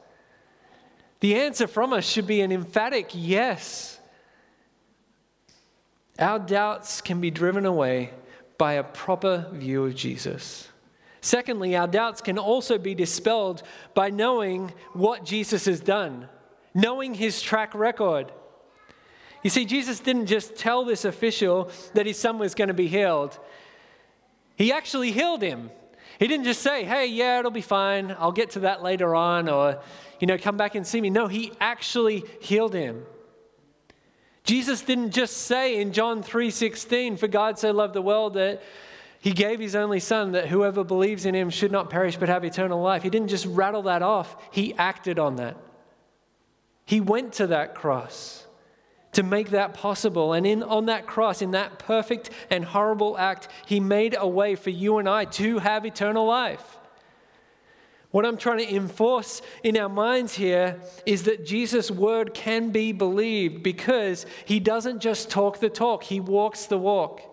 The 1.21 1.37
answer 1.37 1.67
from 1.67 1.93
us 1.93 2.05
should 2.05 2.27
be 2.27 2.43
an 2.43 2.53
emphatic 2.53 3.11
yes. 3.15 3.99
Our 6.19 6.39
doubts 6.39 7.01
can 7.01 7.21
be 7.21 7.31
driven 7.31 7.65
away 7.65 8.11
by 8.59 8.75
a 8.75 8.85
proper 8.85 9.47
view 9.53 9.85
of 9.85 9.95
Jesus. 9.95 10.69
Secondly, 11.27 11.75
our 11.75 11.89
doubts 11.89 12.21
can 12.21 12.39
also 12.39 12.79
be 12.79 12.95
dispelled 12.95 13.65
by 13.95 14.11
knowing 14.11 14.73
what 14.93 15.25
Jesus 15.25 15.65
has 15.65 15.81
done, 15.81 16.29
knowing 16.73 17.15
his 17.15 17.43
track 17.43 17.75
record. 17.75 18.31
You 19.43 19.51
see, 19.51 19.65
Jesus 19.65 19.99
didn't 19.99 20.27
just 20.27 20.55
tell 20.55 20.85
this 20.85 21.05
official 21.05 21.69
that 21.95 22.07
his 22.07 22.17
son 22.17 22.39
was 22.39 22.55
going 22.55 22.69
to 22.69 22.75
be 22.75 22.87
healed, 22.87 23.41
he 24.55 24.73
actually 24.73 25.11
healed 25.11 25.43
him. 25.43 25.73
He 26.21 26.29
didn't 26.29 26.45
just 26.45 26.63
say, 26.63 26.85
hey, 26.85 27.09
yeah, 27.09 27.41
it'll 27.41 27.51
be 27.51 27.61
fine. 27.61 28.15
I'll 28.21 28.31
get 28.31 28.51
to 28.51 28.61
that 28.61 28.85
later 28.85 29.17
on, 29.17 29.49
or, 29.49 29.83
you 30.21 30.29
know, 30.29 30.39
come 30.39 30.57
back 30.57 30.77
and 30.77 30.87
see 30.87 31.01
me. 31.01 31.11
No, 31.11 31.27
he 31.27 31.53
actually 31.61 32.23
healed 32.41 32.73
him. 32.73 33.05
Jesus 34.45 34.81
didn't 34.81 35.11
just 35.11 35.37
say 35.39 35.81
in 35.81 35.93
John 35.93 36.23
3:16, 36.23 37.19
for 37.19 37.27
God 37.27 37.59
so 37.59 37.73
loved 37.73 37.95
the 37.95 38.01
world 38.01 38.35
that 38.35 38.63
he 39.27 39.33
gave 39.33 39.59
his 39.59 39.75
only 39.75 39.99
son 39.99 40.31
that 40.33 40.47
whoever 40.47 40.85
believes 40.85 41.27
in 41.27 41.35
him 41.35 41.51
should 41.51 41.73
not 41.73 41.91
perish 41.91 42.17
but 42.17 42.29
have 42.29 42.45
eternal 42.45 42.81
life. 42.81 43.03
He 43.03 43.11
didn't 43.11 43.27
just 43.27 43.45
rattle 43.45 43.83
that 43.83 44.01
off, 44.01 44.37
he 44.53 44.73
acted 44.75 45.19
on 45.19 45.35
that. 45.35 45.57
He 46.85 47.01
went 47.01 47.33
to 47.33 47.49
that 47.49 47.75
cross 47.75 48.47
to 49.15 49.25
make 49.25 49.51
that 49.51 49.75
possible. 49.75 50.33
And 50.33 50.47
in, 50.47 50.63
on 50.63 50.87
that 50.87 51.09
cross, 51.09 51.43
in 51.43 51.51
that 51.51 51.81
perfect 51.81 52.31
and 52.51 52.65
horrible 52.65 53.19
act, 53.19 53.49
he 53.67 53.81
made 53.81 54.15
a 54.17 54.29
way 54.29 54.55
for 54.55 54.71
you 54.71 54.99
and 54.99 55.09
I 55.09 55.25
to 55.25 55.59
have 55.59 55.85
eternal 55.85 56.25
life. 56.25 56.79
What 58.13 58.25
I'm 58.25 58.37
trying 58.37 58.59
to 58.59 58.75
enforce 58.77 59.43
in 59.65 59.77
our 59.77 59.89
minds 59.89 60.35
here 60.35 60.81
is 61.05 61.25
that 61.25 61.45
Jesus' 61.45 61.91
word 61.91 62.33
can 62.33 62.71
be 62.71 62.93
believed 62.93 63.65
because 63.65 64.25
he 64.45 64.61
doesn't 64.61 65.01
just 65.01 65.31
talk 65.31 65.59
the 65.59 65.69
talk, 65.69 66.05
he 66.05 66.21
walks 66.21 66.67
the 66.67 66.79
walk. 66.79 67.33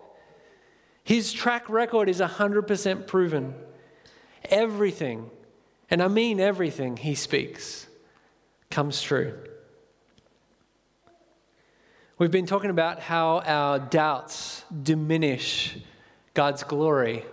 His 1.04 1.32
track 1.32 1.68
record 1.68 2.08
is 2.08 2.20
100% 2.20 3.06
proven. 3.06 3.54
Everything, 4.46 5.30
and 5.90 6.02
I 6.02 6.08
mean 6.08 6.40
everything 6.40 6.96
he 6.96 7.14
speaks, 7.14 7.86
comes 8.70 9.00
true. 9.02 9.38
We've 12.16 12.30
been 12.30 12.46
talking 12.46 12.70
about 12.70 13.00
how 13.00 13.40
our 13.40 13.78
doubts 13.78 14.64
diminish 14.82 15.76
God's 16.32 16.62
glory. 16.62 17.24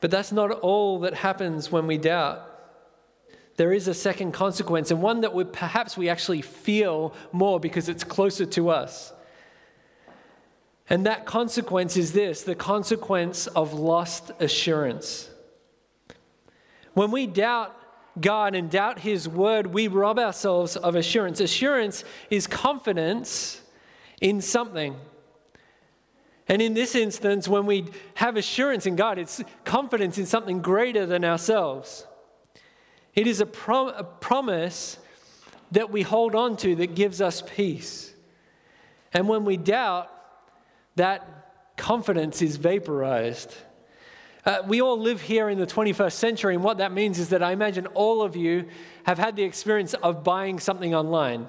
But 0.00 0.10
that's 0.10 0.30
not 0.30 0.50
all 0.50 1.00
that 1.00 1.14
happens 1.14 1.72
when 1.72 1.86
we 1.86 1.98
doubt. 1.98 2.42
There 3.56 3.72
is 3.72 3.88
a 3.88 3.94
second 3.94 4.32
consequence, 4.32 4.90
and 4.90 5.02
one 5.02 5.22
that 5.22 5.34
we, 5.34 5.44
perhaps 5.44 5.96
we 5.96 6.08
actually 6.08 6.42
feel 6.42 7.14
more 7.32 7.58
because 7.58 7.88
it's 7.88 8.04
closer 8.04 8.44
to 8.46 8.68
us. 8.68 9.12
And 10.88 11.06
that 11.06 11.26
consequence 11.26 11.96
is 11.96 12.12
this 12.12 12.42
the 12.42 12.54
consequence 12.54 13.46
of 13.48 13.74
lost 13.74 14.30
assurance. 14.38 15.30
When 16.94 17.10
we 17.10 17.26
doubt 17.26 17.76
God 18.20 18.54
and 18.54 18.70
doubt 18.70 19.00
His 19.00 19.28
word, 19.28 19.66
we 19.66 19.88
rob 19.88 20.18
ourselves 20.18 20.76
of 20.76 20.94
assurance. 20.94 21.40
Assurance 21.40 22.04
is 22.30 22.46
confidence 22.46 23.60
in 24.20 24.40
something. 24.40 24.96
And 26.48 26.62
in 26.62 26.74
this 26.74 26.94
instance, 26.94 27.48
when 27.48 27.66
we 27.66 27.86
have 28.14 28.36
assurance 28.36 28.86
in 28.86 28.96
God, 28.96 29.18
it's 29.18 29.42
confidence 29.64 30.16
in 30.16 30.26
something 30.26 30.62
greater 30.62 31.04
than 31.04 31.24
ourselves. 31.24 32.06
It 33.14 33.26
is 33.26 33.40
a, 33.40 33.46
prom- 33.46 33.92
a 33.96 34.04
promise 34.04 34.98
that 35.72 35.90
we 35.90 36.02
hold 36.02 36.34
on 36.34 36.56
to 36.58 36.76
that 36.76 36.94
gives 36.94 37.20
us 37.20 37.42
peace. 37.42 38.14
And 39.12 39.28
when 39.28 39.44
we 39.44 39.56
doubt, 39.56 40.10
that 40.96 41.76
confidence 41.76 42.42
is 42.42 42.56
vaporized. 42.56 43.54
Uh, 44.44 44.62
we 44.66 44.80
all 44.80 44.98
live 44.98 45.20
here 45.20 45.48
in 45.48 45.58
the 45.58 45.66
21st 45.66 46.12
century, 46.12 46.54
and 46.54 46.62
what 46.62 46.78
that 46.78 46.92
means 46.92 47.18
is 47.18 47.30
that 47.30 47.42
I 47.42 47.52
imagine 47.52 47.86
all 47.88 48.22
of 48.22 48.36
you 48.36 48.66
have 49.04 49.18
had 49.18 49.36
the 49.36 49.42
experience 49.42 49.94
of 49.94 50.22
buying 50.22 50.60
something 50.60 50.94
online. 50.94 51.48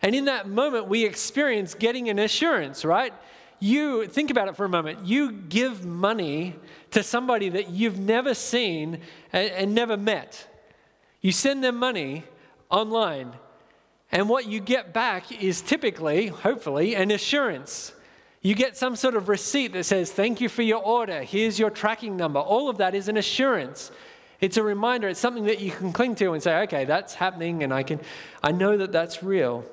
And 0.00 0.14
in 0.14 0.24
that 0.24 0.48
moment, 0.48 0.88
we 0.88 1.04
experience 1.04 1.74
getting 1.74 2.08
an 2.08 2.18
assurance, 2.18 2.84
right? 2.84 3.12
You 3.60 4.06
think 4.06 4.30
about 4.30 4.48
it 4.48 4.56
for 4.56 4.64
a 4.64 4.68
moment. 4.68 5.06
You 5.06 5.30
give 5.30 5.84
money 5.84 6.56
to 6.90 7.02
somebody 7.02 7.48
that 7.50 7.68
you've 7.70 7.98
never 7.98 8.34
seen 8.34 9.00
and, 9.32 9.50
and 9.50 9.74
never 9.74 9.96
met. 9.96 10.48
You 11.20 11.30
send 11.30 11.62
them 11.62 11.76
money 11.76 12.24
online, 12.70 13.34
and 14.10 14.28
what 14.28 14.46
you 14.46 14.60
get 14.60 14.92
back 14.92 15.30
is 15.30 15.60
typically, 15.60 16.28
hopefully, 16.28 16.96
an 16.96 17.10
assurance 17.10 17.92
you 18.42 18.56
get 18.56 18.76
some 18.76 18.96
sort 18.96 19.14
of 19.14 19.28
receipt 19.28 19.72
that 19.72 19.84
says, 19.84 20.10
Thank 20.10 20.40
you 20.40 20.48
for 20.48 20.62
your 20.62 20.82
order. 20.82 21.22
Here's 21.22 21.58
your 21.58 21.70
tracking 21.70 22.16
number. 22.16 22.40
All 22.40 22.68
of 22.68 22.78
that 22.78 22.94
is 22.94 23.08
an 23.08 23.16
assurance. 23.16 23.92
It's 24.40 24.56
a 24.56 24.62
reminder. 24.62 25.08
It's 25.08 25.20
something 25.20 25.44
that 25.44 25.60
you 25.60 25.70
can 25.70 25.92
cling 25.92 26.16
to 26.16 26.32
and 26.32 26.42
say, 26.42 26.58
Okay, 26.62 26.84
that's 26.84 27.14
happening, 27.14 27.62
and 27.62 27.72
I, 27.72 27.84
can, 27.84 28.00
I 28.42 28.50
know 28.50 28.76
that 28.76 28.90
that's 28.90 29.22
real. 29.22 29.64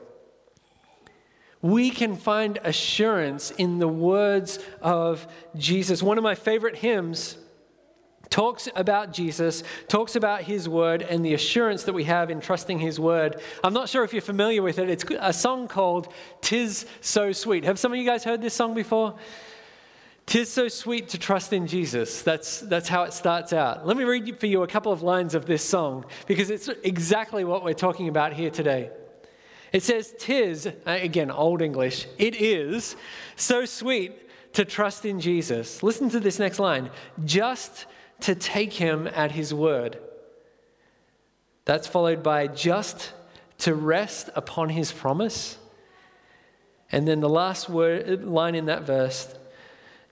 We 1.62 1.89
can 1.89 2.15
find 2.15 2.60
assurance 2.63 3.51
in 3.51 3.79
the 3.79 3.88
words 3.88 4.60
of 4.82 5.27
Jesus. 5.58 6.01
One 6.01 6.17
of 6.17 6.23
my 6.23 6.36
favorite 6.36 6.77
hymns 6.77 7.38
talks 8.29 8.69
about 8.75 9.11
Jesus, 9.13 9.63
talks 9.87 10.15
about 10.15 10.43
his 10.43 10.69
word, 10.69 11.01
and 11.01 11.25
the 11.25 11.33
assurance 11.33 11.83
that 11.83 11.93
we 11.93 12.03
have 12.05 12.29
in 12.29 12.39
trusting 12.39 12.79
his 12.79 12.99
word. 12.99 13.41
I'm 13.63 13.73
not 13.73 13.89
sure 13.89 14.03
if 14.03 14.13
you're 14.13 14.21
familiar 14.21 14.61
with 14.61 14.79
it. 14.79 14.89
It's 14.89 15.05
a 15.19 15.33
song 15.33 15.67
called 15.67 16.13
Tis 16.41 16.85
So 17.01 17.31
Sweet. 17.31 17.63
Have 17.63 17.79
some 17.79 17.91
of 17.91 17.97
you 17.97 18.05
guys 18.05 18.23
heard 18.23 18.41
this 18.41 18.53
song 18.53 18.73
before? 18.73 19.15
Tis 20.29 20.47
so 20.53 20.67
sweet 20.67 21.09
to 21.09 21.17
trust 21.17 21.53
in 21.53 21.65
Jesus. 21.65 22.21
That's, 22.21 22.59
that's 22.59 22.87
how 22.87 23.01
it 23.01 23.13
starts 23.13 23.51
out. 23.51 23.87
Let 23.87 23.97
me 23.97 24.03
read 24.03 24.39
for 24.39 24.45
you 24.45 24.61
a 24.61 24.67
couple 24.67 24.91
of 24.91 25.01
lines 25.01 25.33
of 25.33 25.47
this 25.47 25.63
song 25.63 26.05
because 26.27 26.51
it's 26.51 26.67
exactly 26.83 27.43
what 27.43 27.63
we're 27.63 27.73
talking 27.73 28.09
about 28.09 28.33
here 28.33 28.51
today. 28.51 28.91
It 29.73 29.81
says, 29.81 30.13
Tis, 30.19 30.67
uh, 30.67 30.71
again, 30.85 31.31
Old 31.31 31.63
English, 31.63 32.05
it 32.19 32.35
is 32.35 32.95
so 33.37 33.65
sweet 33.65 34.29
to 34.53 34.65
trust 34.65 35.03
in 35.03 35.19
Jesus. 35.19 35.81
Listen 35.81 36.11
to 36.11 36.19
this 36.19 36.37
next 36.37 36.59
line 36.59 36.91
just 37.25 37.87
to 38.21 38.36
take 38.36 38.73
him 38.73 39.08
at 39.08 39.32
his 39.32 39.53
word. 39.53 39.99
That's 41.65 41.88
followed 41.88 42.23
by 42.23 42.47
just 42.47 43.13
to 43.60 43.75
rest 43.75 44.29
upon 44.36 44.69
his 44.69 44.91
promise. 44.91 45.58
And 46.91 47.08
then 47.08 47.19
the 47.19 47.29
last 47.29 47.69
word, 47.69 48.25
line 48.25 48.55
in 48.55 48.65
that 48.65 48.84
verse, 48.84 49.34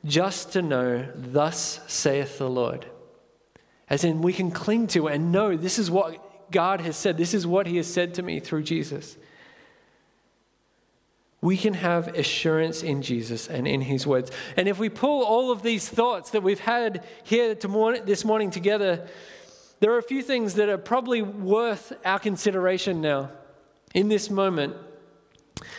just 0.05 0.53
to 0.53 0.61
know, 0.61 1.07
thus 1.15 1.79
saith 1.87 2.37
the 2.37 2.49
Lord. 2.49 2.85
As 3.89 4.03
in, 4.03 4.21
we 4.21 4.33
can 4.33 4.51
cling 4.51 4.87
to 4.87 5.07
and 5.07 5.31
know 5.31 5.55
this 5.57 5.79
is 5.79 5.89
what 5.89 6.51
God 6.51 6.81
has 6.81 6.95
said, 6.95 7.17
this 7.17 7.33
is 7.33 7.47
what 7.47 7.67
he 7.67 7.77
has 7.77 7.91
said 7.91 8.13
to 8.15 8.21
me 8.21 8.39
through 8.39 8.63
Jesus 8.63 9.17
we 11.41 11.55
can 11.55 11.75
have 11.75 12.07
assurance 12.09 12.81
in 12.81 13.01
Jesus 13.01 13.47
and 13.47 13.67
in 13.67 13.81
his 13.81 14.07
words. 14.07 14.31
And 14.55 14.67
if 14.67 14.79
we 14.79 14.89
pull 14.89 15.23
all 15.23 15.51
of 15.51 15.61
these 15.61 15.87
thoughts 15.87 16.31
that 16.31 16.41
we've 16.41 16.59
had 16.59 17.03
here 17.23 17.53
this 17.53 18.25
morning 18.25 18.49
together, 18.49 19.07
there 19.79 19.91
are 19.91 19.99
a 19.99 20.03
few 20.03 20.23
things 20.23 20.55
that 20.55 20.69
are 20.69 20.79
probably 20.79 21.21
worth 21.21 21.93
our 22.03 22.17
consideration 22.17 23.01
now 23.01 23.29
in 23.93 24.07
this 24.07 24.29
moment 24.29 24.75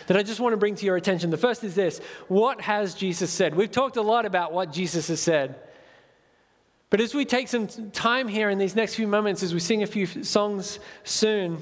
that 0.07 0.17
I 0.17 0.23
just 0.23 0.41
want 0.41 0.53
to 0.53 0.57
bring 0.57 0.77
to 0.77 0.87
your 0.87 0.97
attention. 0.97 1.31
The 1.31 1.37
first 1.37 1.65
is 1.65 1.75
this 1.75 1.99
What 2.29 2.61
has 2.61 2.95
Jesus 2.95 3.31
said? 3.31 3.55
We've 3.55 3.71
talked 3.71 3.97
a 3.97 4.03
lot 4.03 4.27
about 4.27 4.53
what 4.53 4.73
Jesus 4.73 5.09
has 5.09 5.21
said. 5.21 5.57
But 6.91 7.01
as 7.01 7.15
we 7.15 7.25
take 7.25 7.49
some 7.49 7.67
time 7.91 8.29
here 8.29 8.49
in 8.49 8.59
these 8.59 8.75
next 8.75 8.95
few 8.95 9.07
moments, 9.07 9.43
as 9.43 9.53
we 9.53 9.61
sing 9.61 9.83
a 9.83 9.87
few 9.87 10.07
songs 10.07 10.79
soon, 11.05 11.59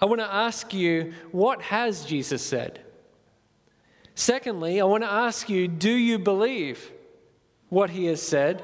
I 0.00 0.06
want 0.06 0.20
to 0.20 0.32
ask 0.32 0.72
you, 0.72 1.12
what 1.32 1.60
has 1.60 2.06
Jesus 2.06 2.42
said? 2.42 2.83
Secondly, 4.14 4.80
I 4.80 4.84
want 4.84 5.02
to 5.02 5.10
ask 5.10 5.48
you 5.48 5.68
do 5.68 5.90
you 5.90 6.18
believe 6.18 6.90
what 7.68 7.90
he 7.90 8.06
has 8.06 8.22
said? 8.22 8.62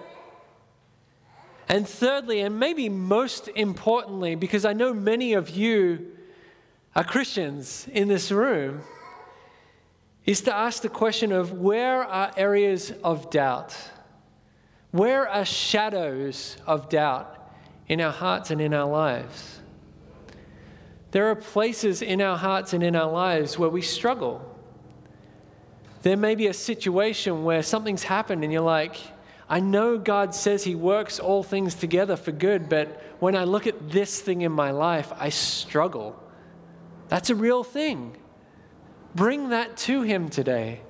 And 1.69 1.87
thirdly, 1.89 2.41
and 2.41 2.59
maybe 2.59 2.89
most 2.89 3.49
importantly, 3.49 4.35
because 4.35 4.65
I 4.65 4.73
know 4.73 4.93
many 4.93 5.35
of 5.35 5.51
you 5.51 6.17
are 6.97 7.05
Christians 7.05 7.87
in 7.93 8.09
this 8.09 8.33
room, 8.33 8.83
is 10.25 10.41
to 10.43 10.55
ask 10.55 10.83
the 10.83 10.89
question 10.89 11.33
of 11.33 11.53
where 11.53 12.03
are 12.03 12.33
areas 12.37 12.93
of 13.05 13.31
doubt? 13.31 13.77
Where 14.91 15.29
are 15.29 15.45
shadows 15.45 16.57
of 16.67 16.89
doubt 16.89 17.53
in 17.89 18.01
our 18.01 18.13
hearts 18.13 18.51
and 18.51 18.61
in 18.61 18.75
our 18.75 18.89
lives? 18.89 19.61
There 21.13 21.31
are 21.31 21.37
places 21.37 22.03
in 22.03 22.21
our 22.21 22.37
hearts 22.37 22.73
and 22.73 22.83
in 22.83 22.95
our 22.97 23.11
lives 23.11 23.59
where 23.59 23.69
we 23.69 23.83
struggle. 23.83 24.50
There 26.03 26.17
may 26.17 26.35
be 26.35 26.47
a 26.47 26.55
situation 26.55 27.45
where 27.45 27.63
something's 27.63 28.05
happened 28.05 28.43
and 28.43 28.53
you're 28.53 28.63
like, 28.63 28.97
I 29.49 29.61
know 29.61 29.99
God 29.99 30.35
says 30.35 30.65
He 30.65 30.75
works 30.75 31.19
all 31.19 31.43
things 31.43 31.75
together 31.75 32.17
for 32.17 32.33
good, 32.33 32.69
but 32.69 33.03
when 33.19 33.37
I 33.37 33.45
look 33.45 33.67
at 33.67 33.91
this 33.91 34.21
thing 34.21 34.43
in 34.43 34.53
my 34.53 34.71
life, 34.71 35.13
I 35.17 35.29
struggle. 35.29 36.23
That's 37.09 37.31
a 37.31 37.35
real 37.35 37.65
thing. 37.65 38.17
Bring 39.15 39.51
that 39.51 39.77
to 39.79 40.03
Him 40.03 40.29
today. 40.29 40.81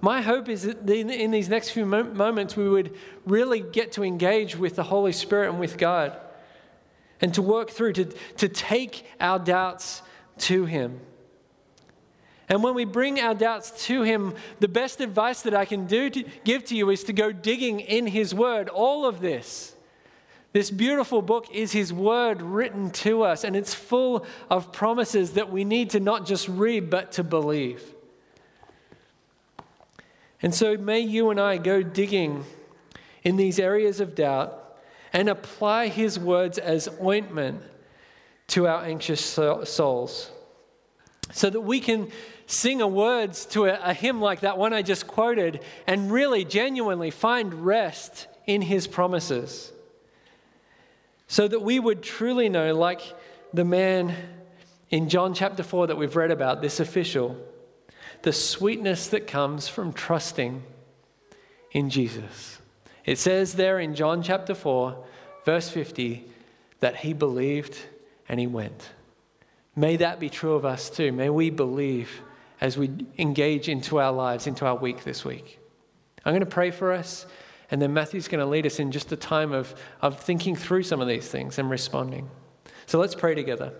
My 0.00 0.22
hope 0.22 0.48
is 0.48 0.62
that 0.62 0.88
in 0.88 1.30
these 1.30 1.50
next 1.50 1.70
few 1.70 1.84
moments, 1.84 2.56
we 2.56 2.68
would 2.68 2.96
really 3.26 3.60
get 3.60 3.92
to 3.92 4.02
engage 4.02 4.56
with 4.56 4.76
the 4.76 4.84
Holy 4.84 5.12
Spirit 5.12 5.50
and 5.50 5.60
with 5.60 5.76
God 5.76 6.18
and 7.20 7.34
to 7.34 7.42
work 7.42 7.68
through, 7.68 7.92
to, 7.92 8.06
to 8.38 8.48
take 8.48 9.04
our 9.20 9.38
doubts 9.38 10.00
to 10.38 10.64
Him. 10.64 11.00
And 12.50 12.64
when 12.64 12.74
we 12.74 12.84
bring 12.84 13.20
our 13.20 13.32
doubts 13.32 13.86
to 13.86 14.02
Him, 14.02 14.34
the 14.58 14.66
best 14.66 15.00
advice 15.00 15.42
that 15.42 15.54
I 15.54 15.64
can 15.64 15.86
do 15.86 16.10
to 16.10 16.24
give 16.44 16.64
to 16.64 16.76
you 16.76 16.90
is 16.90 17.04
to 17.04 17.12
go 17.12 17.30
digging 17.30 17.78
in 17.78 18.08
His 18.08 18.34
Word. 18.34 18.68
All 18.68 19.06
of 19.06 19.20
this, 19.20 19.76
this 20.52 20.68
beautiful 20.68 21.22
book 21.22 21.46
is 21.52 21.70
His 21.70 21.92
Word 21.92 22.42
written 22.42 22.90
to 22.90 23.22
us, 23.22 23.44
and 23.44 23.54
it's 23.54 23.72
full 23.72 24.26
of 24.50 24.72
promises 24.72 25.34
that 25.34 25.52
we 25.52 25.64
need 25.64 25.90
to 25.90 26.00
not 26.00 26.26
just 26.26 26.48
read, 26.48 26.90
but 26.90 27.12
to 27.12 27.22
believe. 27.22 27.94
And 30.42 30.52
so 30.52 30.76
may 30.76 30.98
you 30.98 31.30
and 31.30 31.38
I 31.38 31.56
go 31.56 31.82
digging 31.82 32.44
in 33.22 33.36
these 33.36 33.60
areas 33.60 34.00
of 34.00 34.16
doubt 34.16 34.76
and 35.12 35.28
apply 35.28 35.86
His 35.86 36.18
words 36.18 36.58
as 36.58 36.88
ointment 37.00 37.62
to 38.48 38.66
our 38.66 38.82
anxious 38.82 39.24
souls 39.24 40.32
so 41.32 41.50
that 41.50 41.60
we 41.60 41.80
can 41.80 42.10
sing 42.50 42.80
a 42.80 42.88
words 42.88 43.46
to 43.46 43.66
a, 43.66 43.78
a 43.90 43.94
hymn 43.94 44.20
like 44.20 44.40
that 44.40 44.58
one 44.58 44.72
I 44.72 44.82
just 44.82 45.06
quoted 45.06 45.60
and 45.86 46.10
really 46.10 46.44
genuinely 46.44 47.10
find 47.10 47.54
rest 47.64 48.26
in 48.46 48.62
his 48.62 48.86
promises. 48.86 49.72
So 51.28 51.46
that 51.46 51.62
we 51.62 51.78
would 51.78 52.02
truly 52.02 52.48
know, 52.48 52.74
like 52.74 53.00
the 53.52 53.64
man 53.64 54.16
in 54.90 55.08
John 55.08 55.32
chapter 55.32 55.62
4 55.62 55.86
that 55.88 55.96
we've 55.96 56.16
read 56.16 56.32
about, 56.32 56.60
this 56.60 56.80
official, 56.80 57.36
the 58.22 58.32
sweetness 58.32 59.06
that 59.08 59.28
comes 59.28 59.68
from 59.68 59.92
trusting 59.92 60.64
in 61.70 61.88
Jesus. 61.88 62.58
It 63.04 63.18
says 63.18 63.54
there 63.54 63.78
in 63.78 63.94
John 63.94 64.24
chapter 64.24 64.56
4, 64.56 65.04
verse 65.44 65.68
50, 65.68 66.24
that 66.80 66.96
he 66.96 67.12
believed 67.12 67.78
and 68.28 68.40
he 68.40 68.48
went. 68.48 68.90
May 69.76 69.96
that 69.96 70.18
be 70.18 70.28
true 70.28 70.54
of 70.54 70.64
us 70.64 70.90
too. 70.90 71.12
May 71.12 71.30
we 71.30 71.50
believe 71.50 72.22
as 72.60 72.76
we 72.76 72.90
engage 73.18 73.68
into 73.68 73.98
our 73.98 74.12
lives, 74.12 74.46
into 74.46 74.66
our 74.66 74.76
week 74.76 75.04
this 75.04 75.24
week. 75.24 75.58
I'm 76.24 76.32
going 76.32 76.40
to 76.40 76.46
pray 76.46 76.70
for 76.70 76.92
us, 76.92 77.26
and 77.70 77.80
then 77.80 77.94
Matthew's 77.94 78.28
going 78.28 78.44
to 78.44 78.46
lead 78.46 78.66
us 78.66 78.78
in 78.78 78.90
just 78.90 79.10
a 79.12 79.16
time 79.16 79.52
of, 79.52 79.74
of 80.02 80.20
thinking 80.20 80.54
through 80.54 80.82
some 80.82 81.00
of 81.00 81.08
these 81.08 81.28
things 81.28 81.58
and 81.58 81.70
responding. 81.70 82.28
So 82.86 82.98
let's 82.98 83.14
pray 83.14 83.34
together. 83.34 83.72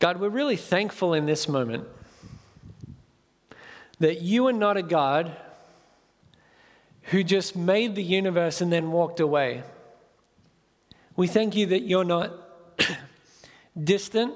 God, 0.00 0.20
we're 0.20 0.28
really 0.28 0.56
thankful 0.56 1.12
in 1.12 1.26
this 1.26 1.48
moment 1.48 1.86
that 3.98 4.22
you 4.22 4.46
are 4.46 4.52
not 4.52 4.76
a 4.76 4.82
God 4.82 5.36
who 7.02 7.24
just 7.24 7.56
made 7.56 7.94
the 7.94 8.02
universe 8.02 8.60
and 8.60 8.72
then 8.72 8.92
walked 8.92 9.18
away. 9.18 9.62
We 11.18 11.26
thank 11.26 11.56
you 11.56 11.66
that 11.66 11.80
you're 11.80 12.04
not 12.04 12.32
distant 13.82 14.34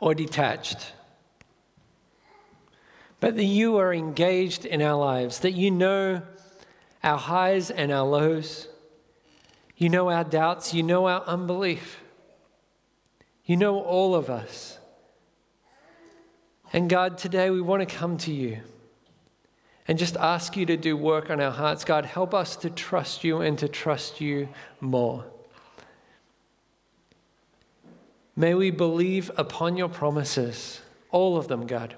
or 0.00 0.14
detached, 0.14 0.94
but 3.20 3.36
that 3.36 3.44
you 3.44 3.76
are 3.76 3.92
engaged 3.92 4.64
in 4.64 4.80
our 4.80 4.96
lives, 4.96 5.40
that 5.40 5.52
you 5.52 5.70
know 5.70 6.22
our 7.04 7.18
highs 7.18 7.70
and 7.70 7.92
our 7.92 8.06
lows, 8.06 8.68
you 9.76 9.90
know 9.90 10.08
our 10.08 10.24
doubts, 10.24 10.72
you 10.72 10.82
know 10.82 11.04
our 11.04 11.22
unbelief, 11.24 12.00
you 13.44 13.58
know 13.58 13.80
all 13.80 14.14
of 14.14 14.30
us. 14.30 14.78
And 16.72 16.88
God, 16.88 17.18
today 17.18 17.50
we 17.50 17.60
want 17.60 17.86
to 17.86 17.96
come 17.96 18.16
to 18.16 18.32
you 18.32 18.62
and 19.88 19.98
just 19.98 20.16
ask 20.16 20.56
you 20.56 20.64
to 20.66 20.76
do 20.76 20.96
work 20.96 21.30
on 21.30 21.40
our 21.40 21.50
hearts. 21.50 21.84
God, 21.84 22.04
help 22.04 22.34
us 22.34 22.56
to 22.56 22.70
trust 22.70 23.24
you 23.24 23.40
and 23.40 23.58
to 23.58 23.68
trust 23.68 24.20
you 24.20 24.48
more. 24.80 25.24
May 28.36 28.54
we 28.54 28.70
believe 28.70 29.30
upon 29.36 29.76
your 29.76 29.88
promises, 29.88 30.80
all 31.10 31.36
of 31.36 31.48
them, 31.48 31.66
God. 31.66 31.96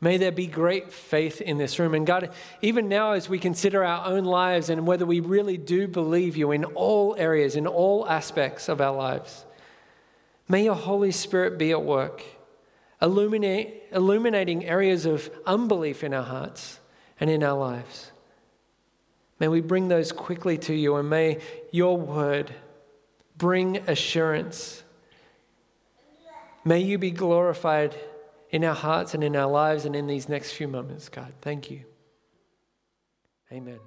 May 0.00 0.16
there 0.16 0.30
be 0.30 0.46
great 0.46 0.92
faith 0.92 1.40
in 1.40 1.58
this 1.58 1.78
room. 1.78 1.94
And 1.94 2.06
God, 2.06 2.30
even 2.62 2.88
now, 2.88 3.12
as 3.12 3.28
we 3.28 3.38
consider 3.38 3.82
our 3.82 4.06
own 4.06 4.24
lives 4.24 4.70
and 4.70 4.86
whether 4.86 5.04
we 5.04 5.18
really 5.20 5.56
do 5.56 5.88
believe 5.88 6.36
you 6.36 6.52
in 6.52 6.64
all 6.64 7.16
areas, 7.18 7.56
in 7.56 7.66
all 7.66 8.08
aspects 8.08 8.68
of 8.68 8.80
our 8.80 8.94
lives, 8.94 9.44
may 10.48 10.64
your 10.64 10.76
Holy 10.76 11.10
Spirit 11.10 11.58
be 11.58 11.72
at 11.72 11.82
work 11.82 12.22
illuminate, 13.00 13.77
illuminating 13.92 14.64
areas 14.64 15.06
of 15.06 15.30
unbelief 15.46 16.04
in 16.04 16.14
our 16.14 16.24
hearts 16.24 16.80
and 17.20 17.30
in 17.30 17.42
our 17.42 17.58
lives. 17.58 18.12
May 19.40 19.48
we 19.48 19.60
bring 19.60 19.88
those 19.88 20.12
quickly 20.12 20.58
to 20.58 20.74
you, 20.74 20.96
and 20.96 21.08
may 21.08 21.38
your 21.70 21.96
word 21.96 22.52
bring 23.36 23.76
assurance. 23.88 24.82
May 26.64 26.80
you 26.80 26.98
be 26.98 27.10
glorified 27.10 27.94
in 28.50 28.64
our 28.64 28.74
hearts 28.74 29.14
and 29.14 29.22
in 29.22 29.36
our 29.36 29.50
lives 29.50 29.84
and 29.84 29.94
in 29.94 30.06
these 30.06 30.28
next 30.28 30.52
few 30.52 30.68
moments, 30.68 31.08
God. 31.08 31.32
Thank 31.40 31.70
you. 31.70 31.84
Amen. 33.52 33.78